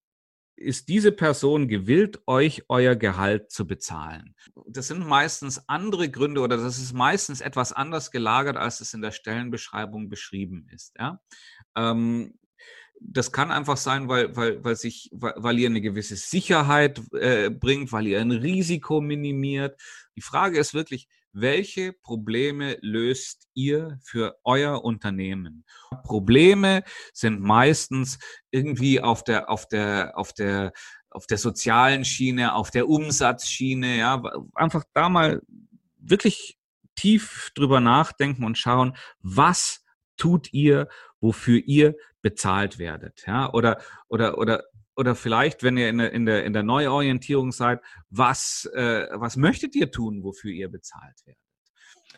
ist 0.56 0.90
diese 0.90 1.12
Person 1.12 1.68
gewillt, 1.68 2.20
euch 2.26 2.64
euer 2.68 2.96
Gehalt 2.96 3.52
zu 3.52 3.68
bezahlen? 3.68 4.36
Das 4.68 4.88
sind 4.88 5.06
meistens 5.06 5.70
andere 5.70 6.10
Gründe 6.10 6.42
oder 6.42 6.58
das 6.58 6.80
ist 6.80 6.94
meistens 6.94 7.42
etwas 7.42 7.72
anders 7.72 8.12
gelagert, 8.12 8.58
als 8.58 8.82
es 8.82 8.94
in 8.94 9.02
der 9.02 9.12
Stellenbeschreibung 9.12 10.10
beschrieben 10.10 10.68
ist. 10.74 10.96
Ja? 10.98 11.22
Ähm, 11.76 12.34
das 13.00 13.32
kann 13.32 13.52
einfach 13.52 13.78
sein, 13.78 14.08
weil, 14.08 14.36
weil, 14.36 14.64
weil, 14.64 14.76
sich, 14.76 15.10
weil, 15.12 15.60
ihr 15.60 15.70
eine 15.70 15.82
gewisse 15.82 16.16
Sicherheit 16.16 17.02
äh, 17.14 17.50
bringt, 17.50 17.92
weil 17.92 18.08
ihr 18.08 18.20
ein 18.20 18.32
Risiko 18.32 19.02
minimiert. 19.02 19.80
Die 20.16 20.22
Frage 20.22 20.58
ist 20.58 20.74
wirklich, 20.74 21.08
welche 21.40 21.94
Probleme 21.94 22.78
löst 22.82 23.48
ihr 23.54 24.00
für 24.04 24.38
euer 24.44 24.84
Unternehmen? 24.84 25.66
Probleme 26.04 26.84
sind 27.14 27.40
meistens 27.42 28.18
irgendwie 28.50 29.02
auf 29.02 29.24
der, 29.24 29.50
auf 29.50 29.68
der, 29.68 30.18
auf 30.18 30.34
der, 30.34 30.74
auf 31.12 31.28
der 31.28 31.38
sozialen 31.38 32.06
Schiene, 32.06 32.56
auf 32.56 32.72
der 32.72 32.90
Umsatzschiene, 32.90 33.98
ja, 33.98 34.22
einfach 34.56 34.84
da 34.94 35.10
mal 35.10 35.42
wirklich 35.98 36.58
tief 36.96 37.52
drüber 37.54 37.80
nachdenken 37.80 38.44
und 38.44 38.58
schauen, 38.58 38.98
was 39.20 39.86
tut 40.18 40.52
ihr, 40.54 40.88
wofür 41.20 41.62
ihr 41.66 41.96
bezahlt 42.22 42.80
werdet, 42.80 43.26
ja, 43.28 43.54
oder, 43.54 43.80
oder, 44.08 44.40
oder 44.40 44.64
oder 44.98 45.16
vielleicht, 45.16 45.64
wenn 45.64 45.78
ihr 45.78 45.90
in 45.90 46.00
der, 46.00 46.12
in 46.12 46.26
der, 46.26 46.44
in 46.44 46.54
der 46.54 46.64
Neuorientierung 46.64 47.52
seid, 47.52 47.82
was, 48.10 48.70
äh, 48.74 49.08
was 49.14 49.38
möchtet 49.38 49.76
ihr 49.76 49.92
tun, 49.92 50.24
wofür 50.24 50.52
ihr 50.52 50.70
bezahlt 50.70 51.26
werdet? 51.26 51.42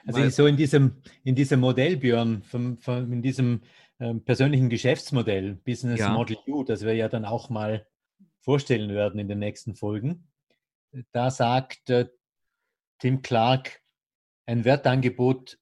Also 0.06 0.22
Weil, 0.22 0.32
so 0.32 0.48
in 0.48 0.56
diesem, 0.56 1.02
in 1.24 1.36
diesem 1.36 1.60
Modell, 1.60 1.98
Björn, 1.98 2.42
vom, 2.44 2.78
vom, 2.78 3.12
in 3.12 3.22
diesem 3.22 3.62
ähm, 4.00 4.24
persönlichen 4.24 4.70
Geschäftsmodell, 4.70 5.56
Business 5.56 6.00
ja. 6.00 6.10
Model 6.14 6.38
U, 6.48 6.64
das 6.64 6.84
wir 6.84 6.96
ja 6.96 7.10
dann 7.10 7.26
auch 7.26 7.50
mal 7.50 7.86
vorstellen 8.40 8.90
werden 8.90 9.20
in 9.20 9.28
den 9.28 9.40
nächsten 9.40 9.76
Folgen, 9.76 10.30
da 11.12 11.30
sagt 11.32 11.90
äh, 11.90 12.08
Tim 13.00 13.22
Clark, 13.22 13.82
ein 14.46 14.64
Wertangebot 14.64 15.60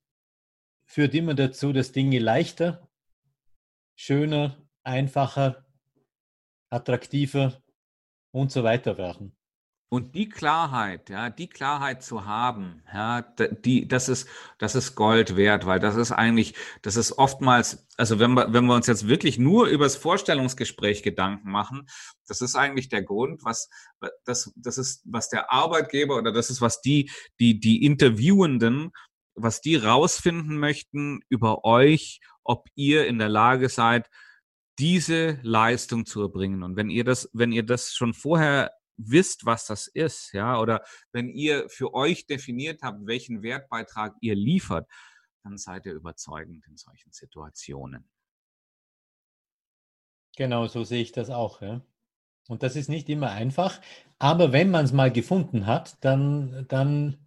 führt 0.86 1.13
immer 1.15 1.34
dazu, 1.34 1.73
dass 1.73 1.91
Dinge 1.91 2.19
leichter, 2.19 2.89
schöner, 3.95 4.67
einfacher 4.84 5.66
attraktiver 6.69 7.62
und 8.32 8.51
so 8.51 8.63
weiter 8.63 8.97
werden. 8.97 9.38
Und 9.89 10.15
die 10.15 10.27
Klarheit, 10.27 11.10
ja, 11.10 11.30
die 11.30 11.47
Klarheit 11.47 12.03
zu 12.03 12.25
haben, 12.25 12.84
ja, 12.93 13.21
die, 13.21 13.88
das 13.88 14.10
ist, 14.10 14.27
das 14.58 14.75
ist 14.75 14.95
Gold 14.95 15.38
wert, 15.38 15.65
weil 15.65 15.80
das 15.80 15.95
ist 15.95 16.12
eigentlich, 16.12 16.56
das 16.82 16.97
ist 16.97 17.13
oftmals, 17.13 17.88
also 17.95 18.19
wenn 18.19 18.34
wir, 18.34 18.51
wenn 18.51 18.65
wir 18.65 18.75
uns 18.75 18.88
jetzt 18.88 19.08
wirklich 19.08 19.39
nur 19.39 19.67
über 19.67 19.86
das 19.86 19.95
Vorstellungsgespräch 19.95 21.03
Gedanken 21.03 21.49
machen, 21.49 21.88
das 22.27 22.41
ist 22.41 22.58
eigentlich 22.58 22.89
der 22.89 23.01
Grund, 23.01 23.45
was, 23.45 23.69
das, 24.25 24.51
das 24.58 24.77
ist, 24.77 25.03
was 25.06 25.30
der 25.30 25.53
Arbeitgeber 25.53 26.17
oder 26.17 26.34
das 26.34 26.49
ist, 26.49 26.60
was 26.60 26.82
die, 26.82 27.10
die, 27.39 27.58
die 27.62 27.86
Interviewenden, 27.86 28.91
was 29.36 29.62
die 29.62 29.77
rausfinden 29.77 30.58
möchten 30.58 31.21
über 31.30 31.63
euch, 31.63 32.19
ob 32.43 32.67
ihr 32.75 33.08
in 33.08 33.19
der 33.19 33.30
Lage 33.30 33.69
seid, 33.69 34.10
diese 34.80 35.40
Leistung 35.42 36.06
zu 36.06 36.22
erbringen. 36.22 36.63
Und 36.63 36.76
wenn 36.76 36.90
ihr 36.90 37.04
das, 37.04 37.30
wenn 37.34 37.52
ihr 37.52 37.63
das 37.63 37.94
schon 37.94 38.13
vorher 38.13 38.72
wisst, 38.98 39.46
was 39.46 39.66
das 39.66 39.88
ist, 39.88 40.34
ja, 40.34 40.60
oder 40.60 40.84
wenn 41.12 41.30
ihr 41.30 41.70
für 41.70 41.94
euch 41.94 42.26
definiert 42.26 42.82
habt, 42.82 43.06
welchen 43.06 43.44
Wertbeitrag 43.44 44.16
ihr 44.22 44.36
liefert, 44.36 44.88
dann 45.44 45.58
seid 45.58 45.86
ihr 45.86 45.94
überzeugend 45.94 46.66
in 46.68 46.78
solchen 46.78 47.12
Situationen. 47.12 48.10
Genau, 50.36 50.68
so 50.68 50.84
sehe 50.84 51.02
ich 51.02 51.12
das 51.12 51.30
auch. 51.30 51.62
Ja. 51.62 51.82
Und 52.48 52.63
das 52.63 52.76
ist 52.76 52.90
nicht 52.90 53.10
immer 53.10 53.32
einfach, 53.32 53.82
aber 54.20 54.52
wenn 54.52 54.70
man 54.72 54.86
es 54.86 54.94
mal 54.94 55.12
gefunden 55.12 55.66
hat, 55.66 55.98
dann, 56.04 56.66
dann 56.70 57.18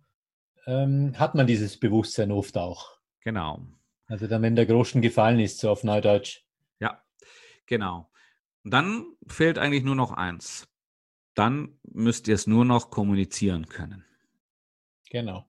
ähm, 0.66 1.18
hat 1.18 1.34
man 1.34 1.46
dieses 1.46 1.78
Bewusstsein 1.78 2.30
oft 2.30 2.56
auch. 2.56 2.98
Genau. 3.20 3.60
Also 4.06 4.26
dann, 4.26 4.42
wenn 4.42 4.56
der 4.56 4.66
Groschen 4.66 5.02
gefallen 5.02 5.38
ist, 5.38 5.58
so 5.58 5.70
auf 5.70 5.84
Neudeutsch. 5.84 6.44
Genau. 7.70 8.10
Und 8.64 8.72
dann 8.74 9.06
fehlt 9.28 9.56
eigentlich 9.56 9.84
nur 9.84 9.94
noch 9.94 10.10
eins. 10.10 10.68
Dann 11.34 11.78
müsst 11.84 12.28
ihr 12.28 12.34
es 12.34 12.46
nur 12.46 12.64
noch 12.64 12.90
kommunizieren 12.90 13.66
können. 13.66 14.04
Genau. 15.08 15.48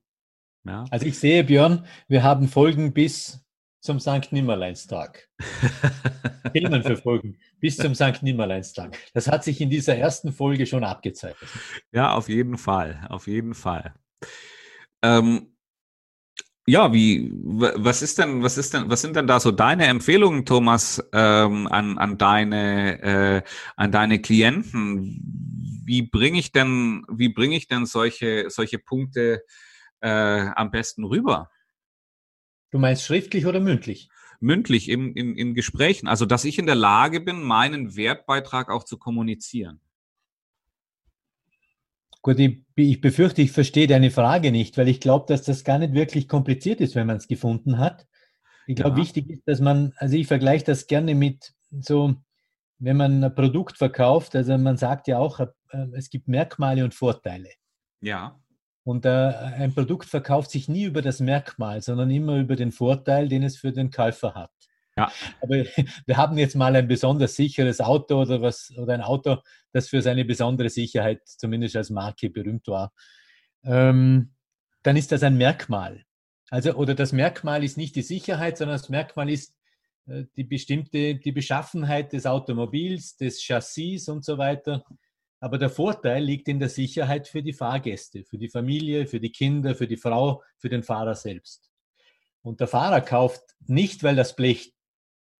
Ja. 0.63 0.85
Also 0.91 1.07
ich 1.07 1.17
sehe, 1.17 1.43
Björn, 1.43 1.85
wir 2.07 2.21
haben 2.23 2.47
Folgen 2.47 2.93
bis 2.93 3.43
zum 3.81 3.99
Sankt 3.99 4.31
Nimmerleinstag. 4.31 5.27
Themen 6.53 6.83
für 6.83 6.95
Folgen 6.95 7.39
bis 7.59 7.77
zum 7.77 7.95
Sankt 7.95 8.21
Nimmerleinstag. 8.21 8.95
Das 9.15 9.27
hat 9.27 9.43
sich 9.43 9.59
in 9.59 9.71
dieser 9.71 9.97
ersten 9.97 10.31
Folge 10.31 10.67
schon 10.67 10.83
abgezeichnet. 10.83 11.49
Ja, 11.91 12.13
auf 12.13 12.29
jeden 12.29 12.59
Fall, 12.59 13.07
auf 13.09 13.25
jeden 13.25 13.55
Fall. 13.55 13.95
Ähm, 15.01 15.57
ja, 16.71 16.93
wie, 16.93 17.29
was 17.33 18.01
ist 18.01 18.17
denn, 18.17 18.43
was 18.43 18.57
ist 18.57 18.73
denn, 18.73 18.89
was 18.89 19.01
sind 19.01 19.17
denn 19.17 19.27
da 19.27 19.41
so 19.41 19.51
deine 19.51 19.87
Empfehlungen, 19.87 20.45
Thomas, 20.45 21.03
ähm, 21.11 21.67
an, 21.67 21.97
an 21.97 22.17
deine, 22.17 23.01
äh, 23.03 23.41
an 23.75 23.91
deine 23.91 24.21
Klienten? 24.21 25.81
Wie 25.85 26.03
bringe 26.03 26.39
ich 26.39 26.53
denn, 26.53 27.05
wie 27.11 27.27
bringe 27.27 27.57
ich 27.57 27.67
denn 27.67 27.85
solche, 27.85 28.49
solche 28.49 28.79
Punkte 28.79 29.43
äh, 29.99 30.09
am 30.55 30.71
besten 30.71 31.03
rüber? 31.03 31.51
Du 32.71 32.79
meinst 32.79 33.03
schriftlich 33.03 33.45
oder 33.45 33.59
mündlich? 33.59 34.07
Mündlich 34.39 34.87
im, 34.87 35.13
in, 35.13 35.35
in 35.35 35.53
Gesprächen. 35.53 36.07
Also, 36.07 36.25
dass 36.25 36.45
ich 36.45 36.57
in 36.57 36.67
der 36.67 36.75
Lage 36.75 37.19
bin, 37.19 37.43
meinen 37.43 37.97
Wertbeitrag 37.97 38.69
auch 38.69 38.85
zu 38.85 38.97
kommunizieren. 38.97 39.81
Gut, 42.21 42.39
ich, 42.39 42.63
ich 42.75 43.01
befürchte, 43.01 43.41
ich 43.41 43.51
verstehe 43.51 43.87
deine 43.87 44.11
Frage 44.11 44.51
nicht, 44.51 44.77
weil 44.77 44.87
ich 44.87 44.99
glaube, 44.99 45.25
dass 45.27 45.41
das 45.41 45.63
gar 45.63 45.79
nicht 45.79 45.93
wirklich 45.93 46.27
kompliziert 46.27 46.79
ist, 46.79 46.95
wenn 46.95 47.07
man 47.07 47.17
es 47.17 47.27
gefunden 47.27 47.79
hat. 47.79 48.05
Ich 48.67 48.75
glaube, 48.75 48.97
ja. 48.97 49.03
wichtig 49.03 49.29
ist, 49.29 49.47
dass 49.47 49.59
man, 49.59 49.93
also 49.97 50.15
ich 50.15 50.27
vergleiche 50.27 50.65
das 50.65 50.85
gerne 50.85 51.15
mit 51.15 51.53
so, 51.71 52.15
wenn 52.77 52.97
man 52.97 53.23
ein 53.23 53.35
Produkt 53.35 53.77
verkauft, 53.77 54.35
also 54.35 54.55
man 54.57 54.77
sagt 54.77 55.07
ja 55.07 55.17
auch, 55.17 55.39
äh, 55.39 55.47
es 55.93 56.09
gibt 56.09 56.27
Merkmale 56.27 56.83
und 56.83 56.93
Vorteile. 56.93 57.49
Ja. 58.01 58.39
Und 58.83 59.05
äh, 59.05 59.09
ein 59.09 59.73
Produkt 59.73 60.05
verkauft 60.05 60.51
sich 60.51 60.67
nie 60.67 60.83
über 60.83 61.01
das 61.01 61.19
Merkmal, 61.19 61.81
sondern 61.81 62.11
immer 62.11 62.37
über 62.37 62.55
den 62.55 62.71
Vorteil, 62.71 63.29
den 63.29 63.43
es 63.43 63.57
für 63.57 63.71
den 63.71 63.89
Käufer 63.89 64.35
hat. 64.35 64.51
Ja. 64.97 65.11
Aber 65.41 65.55
wir 66.05 66.17
haben 66.17 66.37
jetzt 66.37 66.55
mal 66.55 66.75
ein 66.75 66.87
besonders 66.87 67.35
sicheres 67.35 67.79
Auto 67.81 68.21
oder 68.21 68.41
was 68.41 68.73
oder 68.77 68.93
ein 68.93 69.01
Auto, 69.01 69.37
das 69.71 69.89
für 69.89 70.01
seine 70.01 70.25
besondere 70.25 70.69
Sicherheit 70.69 71.21
zumindest 71.25 71.75
als 71.75 71.89
Marke 71.89 72.29
berühmt 72.29 72.67
war. 72.67 72.93
Ähm, 73.63 74.33
dann 74.83 74.97
ist 74.97 75.11
das 75.11 75.23
ein 75.23 75.37
Merkmal. 75.37 76.05
Also 76.49 76.73
oder 76.73 76.95
das 76.95 77.13
Merkmal 77.13 77.63
ist 77.63 77.77
nicht 77.77 77.95
die 77.95 78.01
Sicherheit, 78.01 78.57
sondern 78.57 78.77
das 78.77 78.89
Merkmal 78.89 79.29
ist 79.29 79.55
äh, 80.07 80.25
die 80.35 80.43
bestimmte 80.43 81.15
die 81.15 81.31
Beschaffenheit 81.31 82.13
des 82.13 82.25
Automobils, 82.25 83.15
des 83.15 83.41
Chassis 83.41 84.09
und 84.09 84.25
so 84.25 84.37
weiter. 84.37 84.83
Aber 85.39 85.57
der 85.57 85.69
Vorteil 85.69 86.23
liegt 86.23 86.47
in 86.49 86.59
der 86.59 86.69
Sicherheit 86.69 87.27
für 87.27 87.41
die 87.41 87.53
Fahrgäste, 87.53 88.23
für 88.25 88.37
die 88.37 88.49
Familie, 88.49 89.07
für 89.07 89.19
die 89.19 89.31
Kinder, 89.31 89.73
für 89.73 89.87
die 89.87 89.97
Frau, 89.97 90.43
für 90.57 90.69
den 90.69 90.83
Fahrer 90.83 91.15
selbst. 91.15 91.71
Und 92.43 92.59
der 92.59 92.67
Fahrer 92.67 93.01
kauft 93.01 93.41
nicht, 93.65 94.03
weil 94.03 94.15
das 94.15 94.35
Blech 94.35 94.73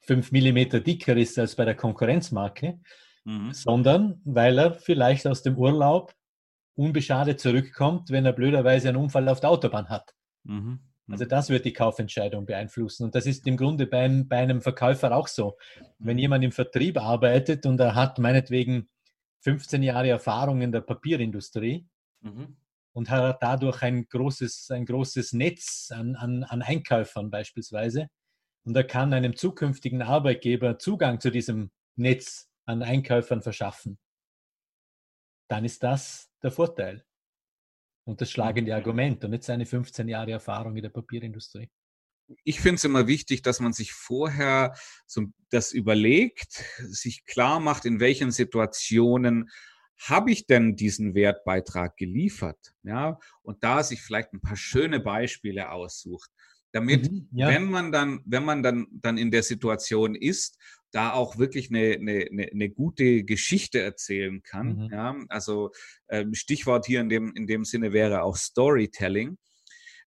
fünf 0.01 0.31
Millimeter 0.31 0.79
dicker 0.79 1.15
ist 1.15 1.37
als 1.39 1.55
bei 1.55 1.65
der 1.65 1.75
Konkurrenzmarke, 1.75 2.79
mhm. 3.23 3.53
sondern 3.53 4.21
weil 4.25 4.57
er 4.59 4.73
vielleicht 4.73 5.27
aus 5.27 5.43
dem 5.43 5.57
Urlaub 5.57 6.13
unbeschadet 6.75 7.39
zurückkommt, 7.39 8.09
wenn 8.09 8.25
er 8.25 8.33
blöderweise 8.33 8.89
einen 8.89 8.97
Unfall 8.97 9.29
auf 9.29 9.39
der 9.39 9.51
Autobahn 9.51 9.89
hat. 9.89 10.13
Mhm. 10.43 10.55
mhm. 10.55 10.79
Also 11.09 11.25
das 11.25 11.49
wird 11.49 11.65
die 11.65 11.73
Kaufentscheidung 11.73 12.45
beeinflussen. 12.45 13.03
Und 13.05 13.15
das 13.15 13.25
ist 13.25 13.45
im 13.47 13.57
Grunde 13.57 13.85
beim, 13.85 14.27
bei 14.27 14.37
einem 14.37 14.61
Verkäufer 14.61 15.15
auch 15.15 15.27
so. 15.27 15.57
Wenn 15.99 16.15
mhm. 16.15 16.21
jemand 16.21 16.43
im 16.43 16.51
Vertrieb 16.51 16.99
arbeitet 16.99 17.65
und 17.65 17.79
er 17.79 17.95
hat 17.95 18.17
meinetwegen 18.17 18.89
15 19.41 19.83
Jahre 19.83 20.09
Erfahrung 20.09 20.61
in 20.61 20.71
der 20.71 20.81
Papierindustrie 20.81 21.87
mhm. 22.21 22.57
und 22.93 23.09
hat 23.09 23.41
dadurch 23.41 23.81
ein 23.83 24.07
großes, 24.07 24.71
ein 24.71 24.85
großes 24.85 25.33
Netz 25.33 25.91
an, 25.93 26.15
an, 26.15 26.43
an 26.43 26.61
Einkäufern 26.61 27.29
beispielsweise, 27.29 28.07
und 28.63 28.76
er 28.76 28.84
kann 28.84 29.13
einem 29.13 29.36
zukünftigen 29.36 30.02
Arbeitgeber 30.02 30.78
Zugang 30.78 31.19
zu 31.19 31.32
diesem 31.32 31.71
Netz 31.95 32.50
an 32.65 32.84
Einkäufern 32.84 33.41
verschaffen, 33.41 33.97
dann 35.50 35.65
ist 35.65 35.84
das 35.84 36.30
der 36.41 36.52
Vorteil 36.52 37.06
und 38.06 38.21
das 38.21 38.32
schlagende 38.32 38.71
mhm. 38.71 38.78
Argument 38.78 39.24
und 39.24 39.32
nicht 39.32 39.43
seine 39.43 39.65
15 39.65 40.08
Jahre 40.08 40.32
Erfahrung 40.32 40.76
in 40.76 40.84
der 40.84 40.89
Papierindustrie. 40.89 41.69
Ich 42.45 42.62
finde 42.62 42.76
es 42.76 42.86
immer 42.86 43.08
wichtig, 43.08 43.41
dass 43.41 43.60
man 43.60 43.74
sich 43.74 43.91
vorher 43.91 44.74
so 45.06 45.26
das 45.50 45.74
überlegt, 45.74 46.63
sich 46.78 47.26
klar 47.26 47.60
macht, 47.60 47.84
in 47.84 48.00
welchen 48.00 48.32
Situationen 48.32 49.50
habe 49.97 50.32
ich 50.32 50.47
denn 50.47 50.76
diesen 50.76 51.13
Wertbeitrag 51.13 51.97
geliefert? 51.97 52.74
Ja, 52.84 53.19
und 53.43 53.63
da 53.63 53.84
sich 53.84 54.02
vielleicht 54.02 54.34
ein 54.34 54.41
paar 54.41 54.56
schöne 54.56 55.00
Beispiele 55.00 55.71
aussucht 55.71 56.32
damit, 56.71 57.12
mhm, 57.12 57.27
ja. 57.31 57.47
wenn 57.47 57.65
man 57.65 57.91
dann, 57.91 58.21
wenn 58.25 58.45
man 58.45 58.63
dann, 58.63 58.88
dann 58.91 59.17
in 59.17 59.31
der 59.31 59.43
Situation 59.43 60.15
ist, 60.15 60.57
da 60.91 61.13
auch 61.13 61.38
wirklich 61.38 61.69
eine, 61.69 61.93
eine, 61.93 62.49
eine 62.51 62.69
gute 62.69 63.23
Geschichte 63.23 63.81
erzählen 63.81 64.43
kann. 64.43 64.75
Mhm. 64.75 64.89
Ja, 64.91 65.15
also 65.29 65.71
ähm, 66.10 66.34
Stichwort 66.34 66.86
hier 66.86 67.01
in 67.01 67.10
dem, 67.10 67.34
in 67.36 67.47
dem 67.47 67.65
Sinne 67.65 67.93
wäre 67.93 68.23
auch 68.23 68.36
Storytelling. 68.36 69.38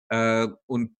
Äh, 0.09 0.47
und 0.65 0.95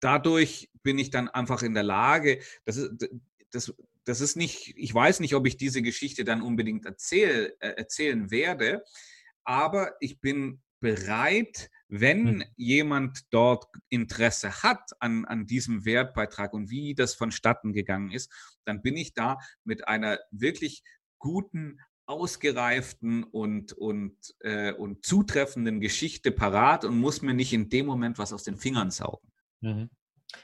dadurch 0.00 0.70
bin 0.82 0.98
ich 0.98 1.10
dann 1.10 1.28
einfach 1.28 1.62
in 1.62 1.74
der 1.74 1.82
Lage, 1.82 2.40
das 2.64 2.76
ist, 2.76 3.08
das, 3.50 3.74
das 4.04 4.20
ist 4.20 4.36
nicht, 4.36 4.74
ich 4.76 4.92
weiß 4.92 5.20
nicht, 5.20 5.34
ob 5.34 5.46
ich 5.46 5.56
diese 5.56 5.82
Geschichte 5.82 6.24
dann 6.24 6.42
unbedingt 6.42 6.84
erzähl, 6.84 7.56
äh, 7.60 7.68
erzählen 7.68 8.30
werde, 8.30 8.84
aber 9.44 9.94
ich 10.00 10.20
bin 10.20 10.60
bereit, 10.80 11.70
wenn 11.94 12.40
hm. 12.40 12.44
jemand 12.56 13.32
dort 13.34 13.66
Interesse 13.90 14.62
hat 14.62 14.92
an, 14.98 15.26
an 15.26 15.46
diesem 15.46 15.84
Wertbeitrag 15.84 16.54
und 16.54 16.70
wie 16.70 16.94
das 16.94 17.14
vonstatten 17.14 17.74
gegangen 17.74 18.10
ist, 18.10 18.32
dann 18.64 18.80
bin 18.80 18.96
ich 18.96 19.12
da 19.12 19.38
mit 19.62 19.86
einer 19.86 20.18
wirklich 20.30 20.82
guten, 21.18 21.78
ausgereiften 22.06 23.24
und, 23.24 23.72
und, 23.72 24.16
äh, 24.40 24.72
und 24.72 25.04
zutreffenden 25.04 25.80
Geschichte 25.80 26.32
parat 26.32 26.84
und 26.84 26.98
muss 26.98 27.22
mir 27.22 27.34
nicht 27.34 27.52
in 27.52 27.68
dem 27.68 27.86
Moment 27.86 28.18
was 28.18 28.32
aus 28.32 28.42
den 28.42 28.56
Fingern 28.56 28.90
saugen. 28.90 29.30
Mhm. 29.60 29.90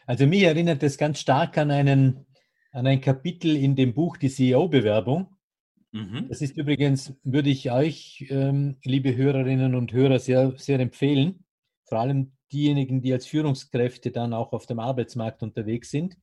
Also 0.06 0.26
mich 0.26 0.42
erinnert 0.42 0.82
das 0.82 0.98
ganz 0.98 1.18
stark 1.18 1.58
an, 1.58 1.70
einen, 1.70 2.26
an 2.72 2.86
ein 2.86 3.00
Kapitel 3.00 3.56
in 3.56 3.74
dem 3.74 3.94
Buch 3.94 4.16
Die 4.18 4.30
CEO-Bewerbung. 4.30 5.36
Mhm. 5.92 6.26
Das 6.28 6.42
ist 6.42 6.56
übrigens, 6.56 7.14
würde 7.24 7.50
ich 7.50 7.70
euch, 7.70 8.26
ähm, 8.30 8.76
liebe 8.84 9.16
Hörerinnen 9.16 9.74
und 9.74 9.92
Hörer, 9.92 10.18
sehr, 10.18 10.52
sehr 10.56 10.80
empfehlen. 10.80 11.44
Vor 11.84 12.00
allem 12.00 12.32
diejenigen, 12.52 13.00
die 13.00 13.12
als 13.12 13.26
Führungskräfte 13.26 14.10
dann 14.10 14.34
auch 14.34 14.52
auf 14.52 14.66
dem 14.66 14.78
Arbeitsmarkt 14.78 15.42
unterwegs 15.42 15.90
sind. 15.90 16.16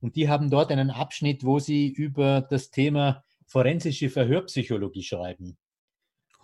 Und 0.00 0.16
die 0.16 0.28
haben 0.28 0.50
dort 0.50 0.70
einen 0.70 0.90
Abschnitt, 0.90 1.44
wo 1.44 1.58
sie 1.58 1.88
über 1.88 2.40
das 2.42 2.70
Thema 2.70 3.24
forensische 3.46 4.10
Verhörpsychologie 4.10 5.02
schreiben. 5.02 5.56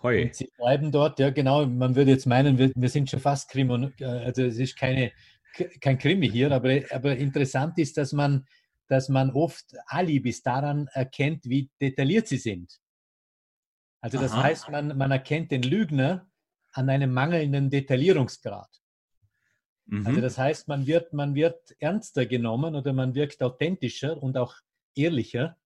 Hoi. 0.01 0.23
Und 0.23 0.35
sie 0.35 0.49
schreiben 0.55 0.91
dort, 0.91 1.19
ja 1.19 1.29
genau, 1.29 1.65
man 1.65 1.95
würde 1.95 2.11
jetzt 2.11 2.25
meinen, 2.25 2.57
wir, 2.57 2.71
wir 2.73 2.89
sind 2.89 3.09
schon 3.09 3.19
fast 3.19 3.49
Krimi, 3.49 3.91
äh, 3.99 4.05
also 4.05 4.43
es 4.43 4.57
ist 4.57 4.77
keine, 4.77 5.11
kein 5.81 5.97
Krimi 5.97 6.29
hier, 6.29 6.51
aber, 6.51 6.79
aber 6.91 7.17
interessant 7.17 7.77
ist, 7.77 7.97
dass 7.97 8.13
man 8.13 8.45
dass 8.89 9.07
man 9.07 9.31
oft 9.31 9.75
Alibis 9.85 10.41
daran 10.41 10.87
erkennt, 10.93 11.45
wie 11.45 11.69
detailliert 11.79 12.27
sie 12.27 12.37
sind. 12.37 12.79
Also 14.01 14.19
das 14.19 14.31
Aha. 14.31 14.43
heißt, 14.43 14.69
man, 14.69 14.97
man 14.97 15.11
erkennt 15.11 15.51
den 15.51 15.63
Lügner 15.63 16.27
an 16.71 16.89
einem 16.89 17.13
mangelnden 17.13 17.69
Detaillierungsgrad. 17.69 18.69
Also 19.91 20.01
mhm. 20.01 20.07
Also 20.07 20.21
das 20.21 20.37
heißt, 20.37 20.67
man 20.67 20.87
wird, 20.87 21.13
man 21.13 21.35
wird 21.35 21.75
ernster 21.79 22.25
genommen 22.25 22.75
oder 22.75 22.93
man 22.93 23.15
wirkt 23.15 23.41
authentischer 23.41 24.21
und 24.21 24.37
auch 24.37 24.55
ehrlicher, 24.95 25.57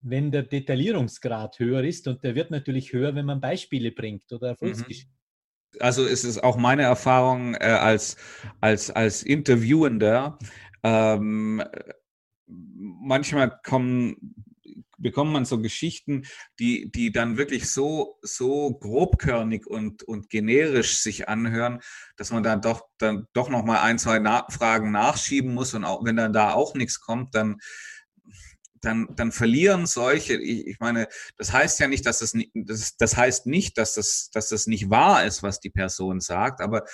wenn 0.00 0.30
der 0.30 0.42
Detaillierungsgrad 0.42 1.58
höher 1.58 1.82
ist. 1.84 2.06
Und 2.08 2.22
der 2.24 2.34
wird 2.34 2.50
natürlich 2.50 2.92
höher, 2.92 3.14
wenn 3.14 3.26
man 3.26 3.40
Beispiele 3.40 3.92
bringt 3.92 4.30
oder 4.32 4.48
Erfolgsgeschichten. 4.48 5.12
Mhm. 5.12 5.80
Also 5.80 6.04
ist 6.04 6.24
es 6.24 6.38
auch 6.38 6.56
meine 6.56 6.82
Erfahrung 6.82 7.54
äh, 7.54 7.66
als, 7.66 8.16
als, 8.60 8.90
als 8.90 9.22
Interviewender, 9.22 10.38
ähm, 10.82 11.62
manchmal 12.46 13.58
kommen, 13.64 14.34
bekommt 14.98 15.32
man 15.32 15.44
so 15.44 15.60
Geschichten, 15.60 16.26
die, 16.58 16.90
die 16.90 17.12
dann 17.12 17.36
wirklich 17.36 17.70
so, 17.70 18.18
so 18.22 18.74
grobkörnig 18.74 19.66
und, 19.66 20.02
und 20.02 20.30
generisch 20.30 20.98
sich 20.98 21.28
anhören, 21.28 21.80
dass 22.16 22.30
man 22.30 22.42
dann 22.42 22.62
doch, 22.62 22.82
dann 22.98 23.26
doch 23.32 23.48
nochmal 23.48 23.78
ein, 23.78 23.98
zwei 23.98 24.18
Na 24.18 24.46
Fragen 24.48 24.92
nachschieben 24.92 25.54
muss 25.54 25.74
und 25.74 25.84
auch, 25.84 26.04
wenn 26.04 26.16
dann 26.16 26.32
da 26.32 26.52
auch 26.52 26.74
nichts 26.74 27.00
kommt, 27.00 27.34
dann, 27.34 27.58
dann, 28.80 29.08
dann 29.16 29.32
verlieren 29.32 29.86
solche, 29.86 30.34
ich, 30.34 30.66
ich 30.66 30.80
meine, 30.80 31.08
das 31.36 31.52
heißt 31.52 31.78
ja 31.80 31.88
nicht, 31.88 32.06
dass 32.06 32.20
das, 32.20 32.34
nicht, 32.34 32.50
das, 32.54 32.96
das 32.96 33.16
heißt 33.16 33.46
nicht, 33.46 33.78
dass 33.78 33.94
das, 33.94 34.30
dass 34.32 34.48
das 34.48 34.66
nicht 34.66 34.90
wahr 34.90 35.24
ist, 35.24 35.42
was 35.42 35.60
die 35.60 35.70
Person 35.70 36.20
sagt, 36.20 36.60
aber 36.60 36.84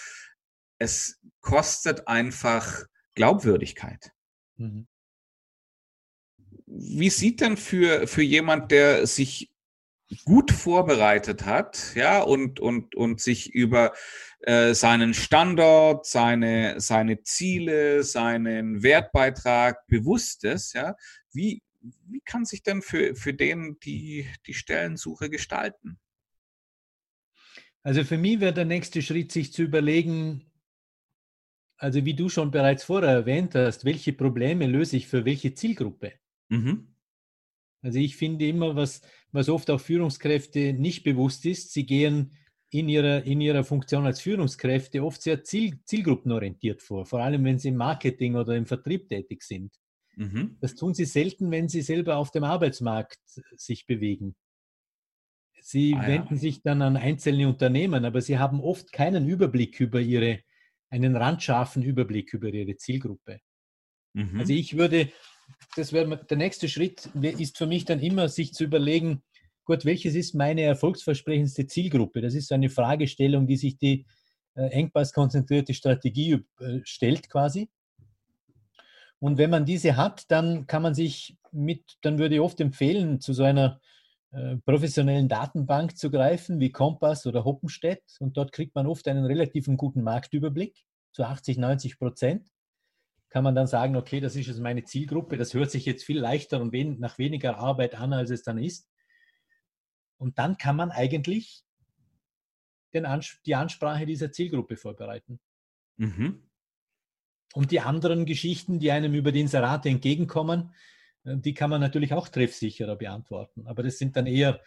es 0.79 1.21
kostet 1.41 2.09
einfach 2.09 2.85
Glaubwürdigkeit. 3.15 4.11
Mhm 4.57 4.87
wie 6.75 7.11
sieht 7.11 7.41
denn 7.41 7.57
für, 7.57 8.07
für 8.07 8.23
jemand, 8.23 8.71
der 8.71 9.07
sich 9.07 9.51
gut 10.25 10.51
vorbereitet 10.51 11.45
hat, 11.47 11.95
ja, 11.95 12.21
und, 12.23 12.61
und, 12.61 12.95
und 12.95 13.21
sich 13.21 13.55
über, 13.55 13.93
äh, 14.41 14.75
seinen 14.75 15.15
Standort, 15.15 16.07
seine, 16.07 16.81
seine 16.81 17.23
Ziele, 17.23 18.03
seinen 18.03 18.83
Wertbeitrag 18.83 19.87
bewusst 19.87 20.45
ist, 20.45 20.75
ja, 20.75 20.97
wie, 21.33 21.63
wie 21.81 22.21
kann 22.21 22.45
sich 22.45 22.63
denn 22.63 22.83
für, 22.83 23.15
für 23.15 23.35
den 23.35 23.79
die, 23.81 24.27
die 24.47 24.55
Stellensuche 24.55 25.31
gestalten? 25.31 25.99
Also 27.83 28.05
für 28.05 28.19
mich 28.19 28.41
wäre 28.41 28.53
der 28.55 28.65
nächste 28.65 29.03
Schritt, 29.03 29.33
sich 29.33 29.53
zu 29.53 29.63
überlegen, 29.63 30.47
also 31.77 32.05
wie 32.05 32.15
du 32.15 32.29
schon 32.29 32.51
bereits 32.51 32.85
vorher 32.85 33.11
erwähnt 33.11 33.55
hast, 33.57 33.85
welche 33.85 34.13
Probleme 34.13 34.67
löse 34.67 34.97
ich 34.97 35.09
für 35.09 35.25
welche 35.25 35.55
Zielgruppe? 35.55 36.13
Mhm. 36.53 36.95
Also 37.83 37.99
ich 37.99 38.17
finde 38.17 38.47
immer, 38.47 38.77
was, 38.77 39.01
was 39.33 39.49
oft 39.49 39.71
auch 39.71 39.81
Führungskräfte 39.81 40.75
nicht 40.75 41.03
bewusst 41.03 41.47
ist, 41.47 41.73
sie 41.73 41.87
gehen 41.87 42.37
in 42.71 42.88
ihrer, 42.88 43.25
in 43.25 43.41
ihrer 43.41 43.65
Funktion 43.65 44.07
als 44.07 44.21
Führungskräfte 44.21 45.03
oft 45.03 45.21
sehr 45.23 45.43
ziel, 45.45 45.83
zielgruppenorientiert 45.85 46.83
vor, 46.83 47.07
vor 47.07 47.21
allem 47.21 47.45
wenn 47.45 47.59
sie 47.59 47.69
im 47.69 47.77
Marketing 47.77 48.37
oder 48.37 48.55
im 48.55 48.67
Vertrieb 48.67 49.09
tätig 49.09 49.43
sind. 49.43 49.75
Mhm. 50.17 50.59
Das 50.61 50.75
tun 50.75 50.95
sie 50.95 51.07
selten, 51.07 51.51
wenn 51.51 51.69
sie 51.69 51.83
selber 51.83 52.17
auf 52.17 52.31
dem 52.31 52.45
Arbeitsmarkt 52.45 53.19
sich 53.57 53.87
bewegen. 53.87 54.37
Sie 55.61 55.95
ah, 55.97 56.07
wenden 56.07 56.35
ja. 56.35 56.41
sich 56.41 56.62
dann 56.62 56.83
an 56.83 56.97
einzelne 56.97 57.49
Unternehmen, 57.49 58.05
aber 58.05 58.21
sie 58.21 58.38
haben 58.38 58.61
oft 58.61 58.93
keinen 58.93 59.27
Überblick 59.29 59.81
über 59.81 60.01
ihre, 60.01 60.41
einen 60.91 61.17
randscharfen 61.17 61.83
Überblick 61.83 62.35
über 62.35 62.49
ihre 62.49 62.77
Zielgruppe. 62.77 63.41
Mhm. 64.15 64.41
Also 64.41 64.53
ich 64.53 64.77
würde, 64.77 65.11
das 65.77 65.93
wäre 65.93 66.25
der 66.25 66.37
nächste 66.37 66.69
Schritt, 66.69 67.07
ist 67.15 67.59
für 67.59 67.67
mich 67.67 67.85
dann 67.85 68.01
immer, 68.01 68.29
sich 68.29 68.53
zu 68.53 68.65
überlegen, 68.65 69.23
gut, 69.65 69.85
welches 69.85 70.15
ist 70.15 70.35
meine 70.35 70.62
erfolgsversprechendste 70.62 71.67
Zielgruppe? 71.67 72.21
Das 72.21 72.35
ist 72.35 72.53
eine 72.53 72.69
Fragestellung, 72.69 73.47
die 73.47 73.57
sich 73.57 73.79
die 73.79 74.07
äh, 74.55 74.67
engpasskonzentrierte 74.67 75.75
Strategie 75.75 76.45
äh, 76.61 76.81
stellt 76.85 77.31
quasi. 77.31 77.71
Und 79.19 79.38
wenn 79.38 79.51
man 79.51 79.65
diese 79.65 79.97
hat, 79.97 80.31
dann 80.31 80.67
kann 80.67 80.83
man 80.83 80.95
sich 80.95 81.37
mit, 81.53 81.85
dann 82.03 82.19
würde 82.19 82.35
ich 82.35 82.41
oft 82.41 82.61
empfehlen, 82.61 83.21
zu 83.21 83.33
so 83.33 83.45
einer 83.45 83.81
äh, 84.33 84.57
professionellen 84.65 85.29
Datenbank 85.29 85.97
zu 85.97 86.11
greifen, 86.11 86.59
wie 86.59 86.73
Kompass 86.73 87.27
oder 87.27 87.45
Hoppenstedt. 87.45 88.03
Und 88.19 88.37
dort 88.37 88.53
kriegt 88.53 88.75
man 88.75 88.87
oft 88.87 89.07
einen 89.07 89.25
relativen 89.25 89.77
guten 89.77 90.03
Marktüberblick, 90.03 90.77
zu 91.12 91.25
80, 91.25 91.59
90 91.59 91.99
Prozent. 91.99 92.47
Kann 93.33 93.45
man 93.45 93.55
dann 93.55 93.66
sagen, 93.66 93.97
okay, 93.97 94.21
das 94.21 94.37
ist 94.37 94.49
jetzt 94.49 94.61
meine 94.61 94.85
Zielgruppe. 94.85 95.38
Das 95.38 95.55
hört 95.55 95.71
sich 95.71 95.87
jetzt 95.87 96.05
viel 96.05 96.18
leichter 96.18 96.61
und 96.61 96.71
wen, 96.73 97.01
nach 97.01 97.16
weniger 97.16 97.57
Arbeit 97.57 97.95
an, 97.95 98.12
als 98.12 98.29
es 98.29 98.42
dann 98.42 98.59
ist. 98.59 98.90
Und 100.18 100.38
dann 100.38 100.59
kann 100.59 100.77
man 100.77 100.90
eigentlich 100.90 101.64
den 102.92 103.07
Ans 103.07 103.40
die 103.47 103.55
Ansprache 103.55 104.05
dieser 104.05 104.33
Zielgruppe 104.33 104.77
vorbereiten. 104.77 105.40
Mhm. 105.97 106.42
Und 107.55 107.71
die 107.71 107.81
anderen 107.81 108.27
Geschichten, 108.27 108.79
die 108.81 108.90
einem 108.90 109.14
über 109.14 109.33
die 109.33 109.40
Inserate 109.40 109.88
entgegenkommen, 109.88 110.75
äh, 111.25 111.38
die 111.38 111.55
kann 111.55 111.71
man 111.71 111.81
natürlich 111.81 112.12
auch 112.12 112.29
treffsicherer 112.29 112.97
beantworten. 112.97 113.66
Aber 113.66 113.83
das 113.83 113.97
sind 113.97 114.14
dann 114.14 114.27
eher, 114.27 114.61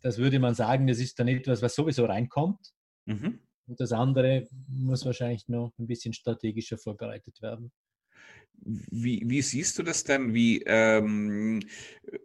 das 0.00 0.16
würde 0.16 0.38
man 0.38 0.54
sagen, 0.54 0.86
das 0.86 0.98
ist 0.98 1.18
dann 1.18 1.28
etwas, 1.28 1.60
was 1.60 1.74
sowieso 1.74 2.06
reinkommt. 2.06 2.72
Mhm. 3.04 3.40
Und 3.66 3.80
das 3.80 3.92
andere 3.92 4.48
muss 4.66 5.04
wahrscheinlich 5.04 5.46
noch 5.46 5.74
ein 5.78 5.86
bisschen 5.86 6.14
strategischer 6.14 6.78
vorbereitet 6.78 7.42
werden. 7.42 7.70
Wie, 8.60 9.22
wie 9.24 9.42
siehst 9.42 9.78
du 9.78 9.82
das 9.82 10.04
denn? 10.04 10.34
Wie, 10.34 10.62
ähm, 10.66 11.60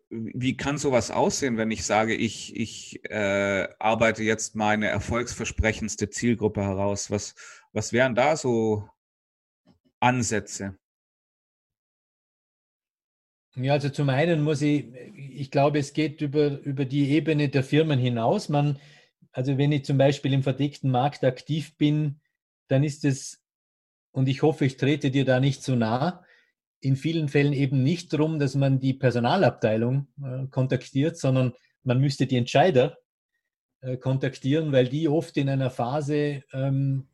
wie 0.09 0.57
kann 0.57 0.77
sowas 0.77 1.11
aussehen, 1.11 1.57
wenn 1.57 1.71
ich 1.71 1.85
sage, 1.85 2.15
ich, 2.15 2.55
ich 2.55 2.99
äh, 3.09 3.67
arbeite 3.79 4.23
jetzt 4.23 4.55
meine 4.55 4.87
erfolgsversprechendste 4.87 6.09
Zielgruppe 6.09 6.61
heraus? 6.61 7.11
Was, 7.11 7.35
was 7.71 7.93
wären 7.93 8.15
da 8.15 8.35
so 8.35 8.89
Ansätze? 9.99 10.77
Ja, 13.55 13.73
also 13.73 13.89
zum 13.89 14.09
einen 14.09 14.41
muss 14.41 14.61
ich, 14.63 14.93
ich 15.15 15.51
glaube, 15.51 15.77
es 15.77 15.93
geht 15.93 16.21
über, 16.21 16.59
über 16.61 16.85
die 16.85 17.09
Ebene 17.11 17.49
der 17.49 17.63
Firmen 17.63 17.99
hinaus. 17.99 18.49
Man, 18.49 18.79
also 19.31 19.57
wenn 19.57 19.71
ich 19.71 19.85
zum 19.85 19.97
Beispiel 19.97 20.33
im 20.33 20.43
verdeckten 20.43 20.89
Markt 20.89 21.23
aktiv 21.23 21.77
bin, 21.77 22.19
dann 22.67 22.83
ist 22.83 23.05
es, 23.05 23.43
und 24.11 24.27
ich 24.27 24.41
hoffe, 24.41 24.65
ich 24.65 24.77
trete 24.77 25.11
dir 25.11 25.23
da 25.23 25.39
nicht 25.39 25.61
zu 25.63 25.75
nah, 25.75 26.22
in 26.83 26.97
vielen 26.97 27.29
Fällen 27.29 27.53
eben 27.53 27.81
nicht 27.81 28.11
darum, 28.11 28.39
dass 28.39 28.55
man 28.55 28.79
die 28.79 28.93
Personalabteilung 28.93 30.07
äh, 30.21 30.47
kontaktiert, 30.47 31.17
sondern 31.17 31.53
man 31.83 31.99
müsste 31.99 32.27
die 32.27 32.37
Entscheider 32.37 32.97
äh, 33.81 33.97
kontaktieren, 33.97 34.71
weil 34.73 34.89
die 34.89 35.07
oft 35.07 35.37
in 35.37 35.49
einer 35.49 35.69
Phase 35.69 36.43
ähm, 36.51 37.07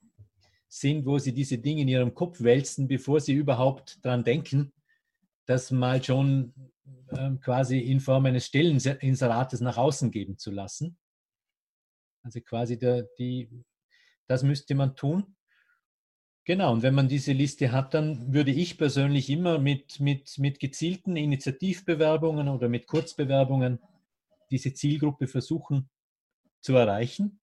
sind, 0.67 1.05
wo 1.05 1.19
sie 1.19 1.33
diese 1.33 1.59
Dinge 1.59 1.83
in 1.83 1.87
ihrem 1.87 2.15
Kopf 2.15 2.41
wälzen, 2.41 2.87
bevor 2.87 3.19
sie 3.19 3.33
überhaupt 3.33 4.03
daran 4.03 4.23
denken, 4.23 4.71
das 5.45 5.71
mal 5.71 6.03
schon 6.03 6.53
ähm, 7.11 7.39
quasi 7.39 7.79
in 7.79 7.99
Form 7.99 8.25
eines 8.25 8.47
Stelleninserates 8.47 9.61
nach 9.61 9.77
außen 9.77 10.09
geben 10.09 10.37
zu 10.37 10.51
lassen. 10.51 10.97
Also 12.23 12.41
quasi 12.41 12.77
der, 12.77 13.03
die, 13.19 13.49
das 14.27 14.41
müsste 14.43 14.73
man 14.73 14.95
tun. 14.95 15.35
Genau, 16.45 16.73
und 16.73 16.81
wenn 16.81 16.95
man 16.95 17.07
diese 17.07 17.31
Liste 17.31 17.71
hat, 17.71 17.93
dann 17.93 18.33
würde 18.33 18.51
ich 18.51 18.77
persönlich 18.77 19.29
immer 19.29 19.59
mit, 19.59 19.99
mit, 19.99 20.37
mit 20.39 20.59
gezielten 20.59 21.15
Initiativbewerbungen 21.15 22.47
oder 22.47 22.69
mit 22.69 22.87
Kurzbewerbungen 22.87 23.79
diese 24.49 24.73
Zielgruppe 24.73 25.27
versuchen 25.27 25.89
zu 26.61 26.75
erreichen, 26.75 27.39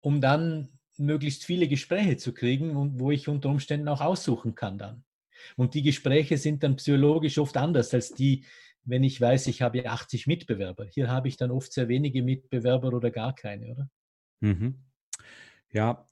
um 0.00 0.20
dann 0.20 0.68
möglichst 0.98 1.44
viele 1.44 1.68
Gespräche 1.68 2.16
zu 2.16 2.32
kriegen 2.32 2.76
und 2.76 3.00
wo 3.00 3.10
ich 3.10 3.28
unter 3.28 3.48
Umständen 3.48 3.88
auch 3.88 4.00
aussuchen 4.00 4.54
kann 4.54 4.78
dann. 4.78 5.04
Und 5.56 5.74
die 5.74 5.82
Gespräche 5.82 6.38
sind 6.38 6.62
dann 6.62 6.76
psychologisch 6.76 7.38
oft 7.38 7.56
anders 7.56 7.92
als 7.92 8.14
die, 8.14 8.44
wenn 8.84 9.02
ich 9.02 9.20
weiß, 9.20 9.48
ich 9.48 9.62
habe 9.62 9.88
80 9.88 10.26
Mitbewerber. 10.26 10.86
Hier 10.86 11.08
habe 11.08 11.28
ich 11.28 11.36
dann 11.36 11.50
oft 11.50 11.72
sehr 11.72 11.88
wenige 11.88 12.22
Mitbewerber 12.22 12.92
oder 12.92 13.10
gar 13.10 13.34
keine, 13.34 13.72
oder? 13.72 13.90
Mhm. 14.40 14.76
Ja, 15.76 16.08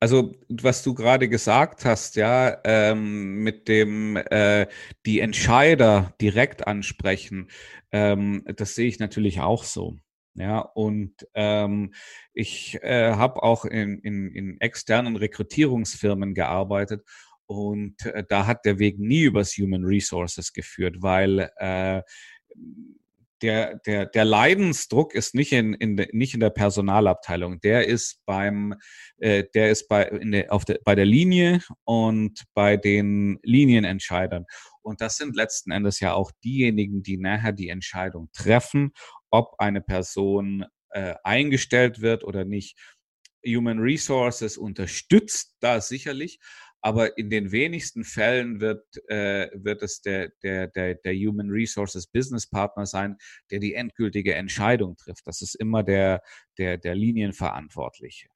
also 0.00 0.32
was 0.48 0.82
du 0.82 0.92
gerade 0.92 1.28
gesagt 1.28 1.84
hast, 1.84 2.16
ja, 2.16 2.58
ähm, 2.64 3.44
mit 3.44 3.68
dem 3.68 4.16
äh, 4.16 4.66
die 5.06 5.20
Entscheider 5.20 6.12
direkt 6.20 6.66
ansprechen, 6.66 7.48
ähm, 7.92 8.42
das 8.56 8.74
sehe 8.74 8.88
ich 8.88 8.98
natürlich 8.98 9.38
auch 9.38 9.62
so. 9.62 9.98
Ja, 10.34 10.58
und 10.58 11.28
ähm, 11.34 11.94
ich 12.32 12.82
äh, 12.82 13.12
habe 13.12 13.44
auch 13.44 13.64
in, 13.64 14.00
in, 14.00 14.32
in 14.32 14.60
externen 14.60 15.14
Rekrutierungsfirmen 15.14 16.34
gearbeitet 16.34 17.04
und 17.46 18.04
äh, 18.06 18.24
da 18.28 18.48
hat 18.48 18.64
der 18.64 18.80
Weg 18.80 18.98
nie 18.98 19.22
übers 19.22 19.52
Human 19.58 19.84
Resources 19.84 20.52
geführt, 20.52 20.96
weil 21.02 21.52
äh, 21.58 22.02
der, 23.42 23.80
der, 23.86 24.06
der 24.06 24.24
Leidensdruck 24.24 25.14
ist 25.14 25.34
nicht 25.34 25.52
in, 25.52 25.74
in, 25.74 25.94
nicht 26.12 26.34
in 26.34 26.40
der 26.40 26.50
Personalabteilung, 26.50 27.60
der 27.60 27.86
ist 27.86 28.20
beim, 28.26 28.74
äh, 29.18 29.44
der 29.54 29.70
ist 29.70 29.88
bei, 29.88 30.04
in 30.04 30.32
der, 30.32 30.52
auf 30.52 30.64
der, 30.64 30.78
bei 30.84 30.94
der 30.94 31.04
Linie 31.04 31.60
und 31.84 32.44
bei 32.54 32.76
den 32.76 33.38
Linienentscheidern. 33.42 34.46
Und 34.82 35.00
das 35.00 35.16
sind 35.16 35.36
letzten 35.36 35.72
Endes 35.72 36.00
ja 36.00 36.14
auch 36.14 36.30
diejenigen, 36.44 37.02
die 37.02 37.16
nachher 37.16 37.52
die 37.52 37.68
Entscheidung 37.68 38.28
treffen, 38.32 38.92
ob 39.30 39.54
eine 39.58 39.80
Person 39.80 40.64
äh, 40.90 41.14
eingestellt 41.24 42.00
wird 42.00 42.24
oder 42.24 42.44
nicht. 42.44 42.78
Human 43.46 43.78
Resources 43.78 44.56
unterstützt 44.56 45.56
da 45.60 45.80
sicherlich, 45.80 46.38
aber 46.84 47.16
in 47.16 47.30
den 47.30 47.50
wenigsten 47.50 48.04
Fällen 48.04 48.60
wird, 48.60 48.84
äh, 49.08 49.48
wird 49.54 49.82
es 49.82 50.02
der, 50.02 50.28
der, 50.42 50.66
der, 50.66 50.96
der 50.96 51.14
Human 51.14 51.48
Resources 51.48 52.06
Business 52.06 52.46
Partner 52.46 52.84
sein, 52.84 53.16
der 53.50 53.58
die 53.58 53.72
endgültige 53.72 54.34
Entscheidung 54.34 54.94
trifft. 54.98 55.26
Das 55.26 55.40
ist 55.40 55.54
immer 55.54 55.82
der, 55.82 56.20
der, 56.58 56.76
der 56.76 56.94
Linienverantwortliche. 56.94 58.28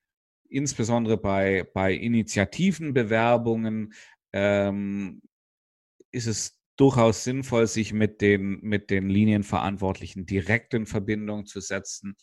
Insbesondere 0.49 1.19
bei, 1.19 1.69
bei 1.75 1.93
Initiativenbewerbungen 1.93 3.93
ähm, 4.33 5.21
ist 6.11 6.27
es 6.27 6.59
durchaus 6.79 7.25
sinnvoll, 7.25 7.67
sich 7.67 7.93
mit 7.93 8.23
den, 8.23 8.61
mit 8.63 8.89
den 8.89 9.11
Linienverantwortlichen 9.11 10.25
direkt 10.25 10.73
in 10.73 10.87
Verbindung 10.87 11.45
zu 11.45 11.61
setzen. 11.61 12.17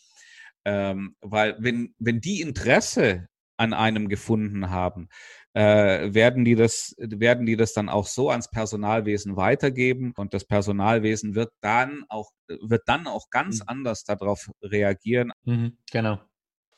Ähm, 0.65 1.15
weil 1.21 1.55
wenn, 1.59 1.93
wenn 1.99 2.19
die 2.19 2.41
Interesse 2.41 3.27
an 3.57 3.73
einem 3.73 4.09
gefunden 4.09 4.71
haben, 4.71 5.07
äh, 5.55 6.13
werden, 6.13 6.43
die 6.43 6.55
das, 6.55 6.95
werden 6.97 7.45
die 7.45 7.55
das 7.55 7.71
dann 7.71 7.87
auch 7.87 8.07
so 8.07 8.29
ans 8.29 8.51
Personalwesen 8.51 9.37
weitergeben 9.37 10.13
und 10.17 10.33
das 10.33 10.43
Personalwesen 10.43 11.33
wird 11.33 11.51
dann 11.61 12.03
auch, 12.09 12.31
wird 12.47 12.83
dann 12.87 13.07
auch 13.07 13.29
ganz 13.29 13.59
mhm. 13.59 13.67
anders 13.67 14.03
darauf 14.03 14.51
reagieren. 14.61 15.31
Mhm, 15.45 15.77
genau. 15.89 16.19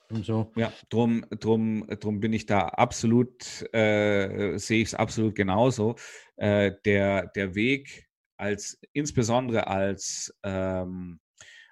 Und 0.09 0.25
so. 0.25 0.51
Ja, 0.55 0.71
drum, 0.89 1.25
drum, 1.31 1.87
drum 1.99 2.19
bin 2.19 2.33
ich 2.33 2.45
da 2.45 2.67
absolut, 2.67 3.63
äh, 3.73 4.57
sehe 4.57 4.81
ich 4.81 4.89
es 4.89 4.93
absolut 4.93 5.33
genauso. 5.33 5.95
Äh, 6.35 6.73
der, 6.85 7.27
der 7.35 7.55
Weg 7.55 8.07
als, 8.37 8.79
insbesondere 8.93 9.65
als, 9.67 10.33
ähm, 10.43 11.19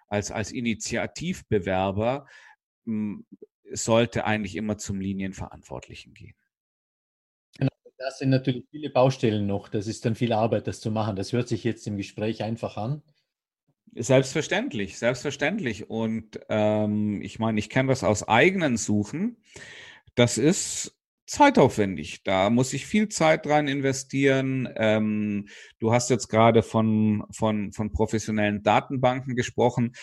als, 0.07 0.31
als 0.31 0.51
Initiativbewerber, 0.51 2.25
sollte 3.71 4.25
eigentlich 4.25 4.55
immer 4.55 4.77
zum 4.77 4.99
Linienverantwortlichen 4.99 6.13
gehen. 6.13 6.35
Das 7.97 8.19
sind 8.19 8.29
natürlich 8.29 8.65
viele 8.71 8.89
Baustellen 8.89 9.47
noch. 9.47 9.69
Das 9.69 9.87
ist 9.87 10.05
dann 10.05 10.15
viel 10.15 10.33
Arbeit, 10.33 10.67
das 10.67 10.81
zu 10.81 10.91
machen. 10.91 11.15
Das 11.15 11.31
hört 11.31 11.47
sich 11.47 11.63
jetzt 11.63 11.87
im 11.87 11.97
Gespräch 11.97 12.43
einfach 12.43 12.77
an. 12.77 13.01
Selbstverständlich, 13.93 14.97
selbstverständlich. 14.97 15.89
Und 15.89 16.39
ähm, 16.49 17.21
ich 17.21 17.39
meine, 17.39 17.59
ich 17.59 17.69
kenne 17.69 17.89
das 17.89 18.03
aus 18.03 18.27
eigenen 18.27 18.75
Suchen. 18.75 19.37
Das 20.15 20.37
ist 20.37 20.97
zeitaufwendig. 21.25 22.23
Da 22.23 22.49
muss 22.49 22.73
ich 22.73 22.85
viel 22.85 23.09
Zeit 23.09 23.45
dran 23.45 23.67
investieren. 23.67 24.69
Ähm, 24.75 25.47
du 25.79 25.91
hast 25.91 26.09
jetzt 26.09 26.27
gerade 26.27 26.61
von, 26.61 27.23
von, 27.31 27.71
von 27.71 27.91
professionellen 27.91 28.63
Datenbanken 28.63 29.35
gesprochen. 29.35 29.93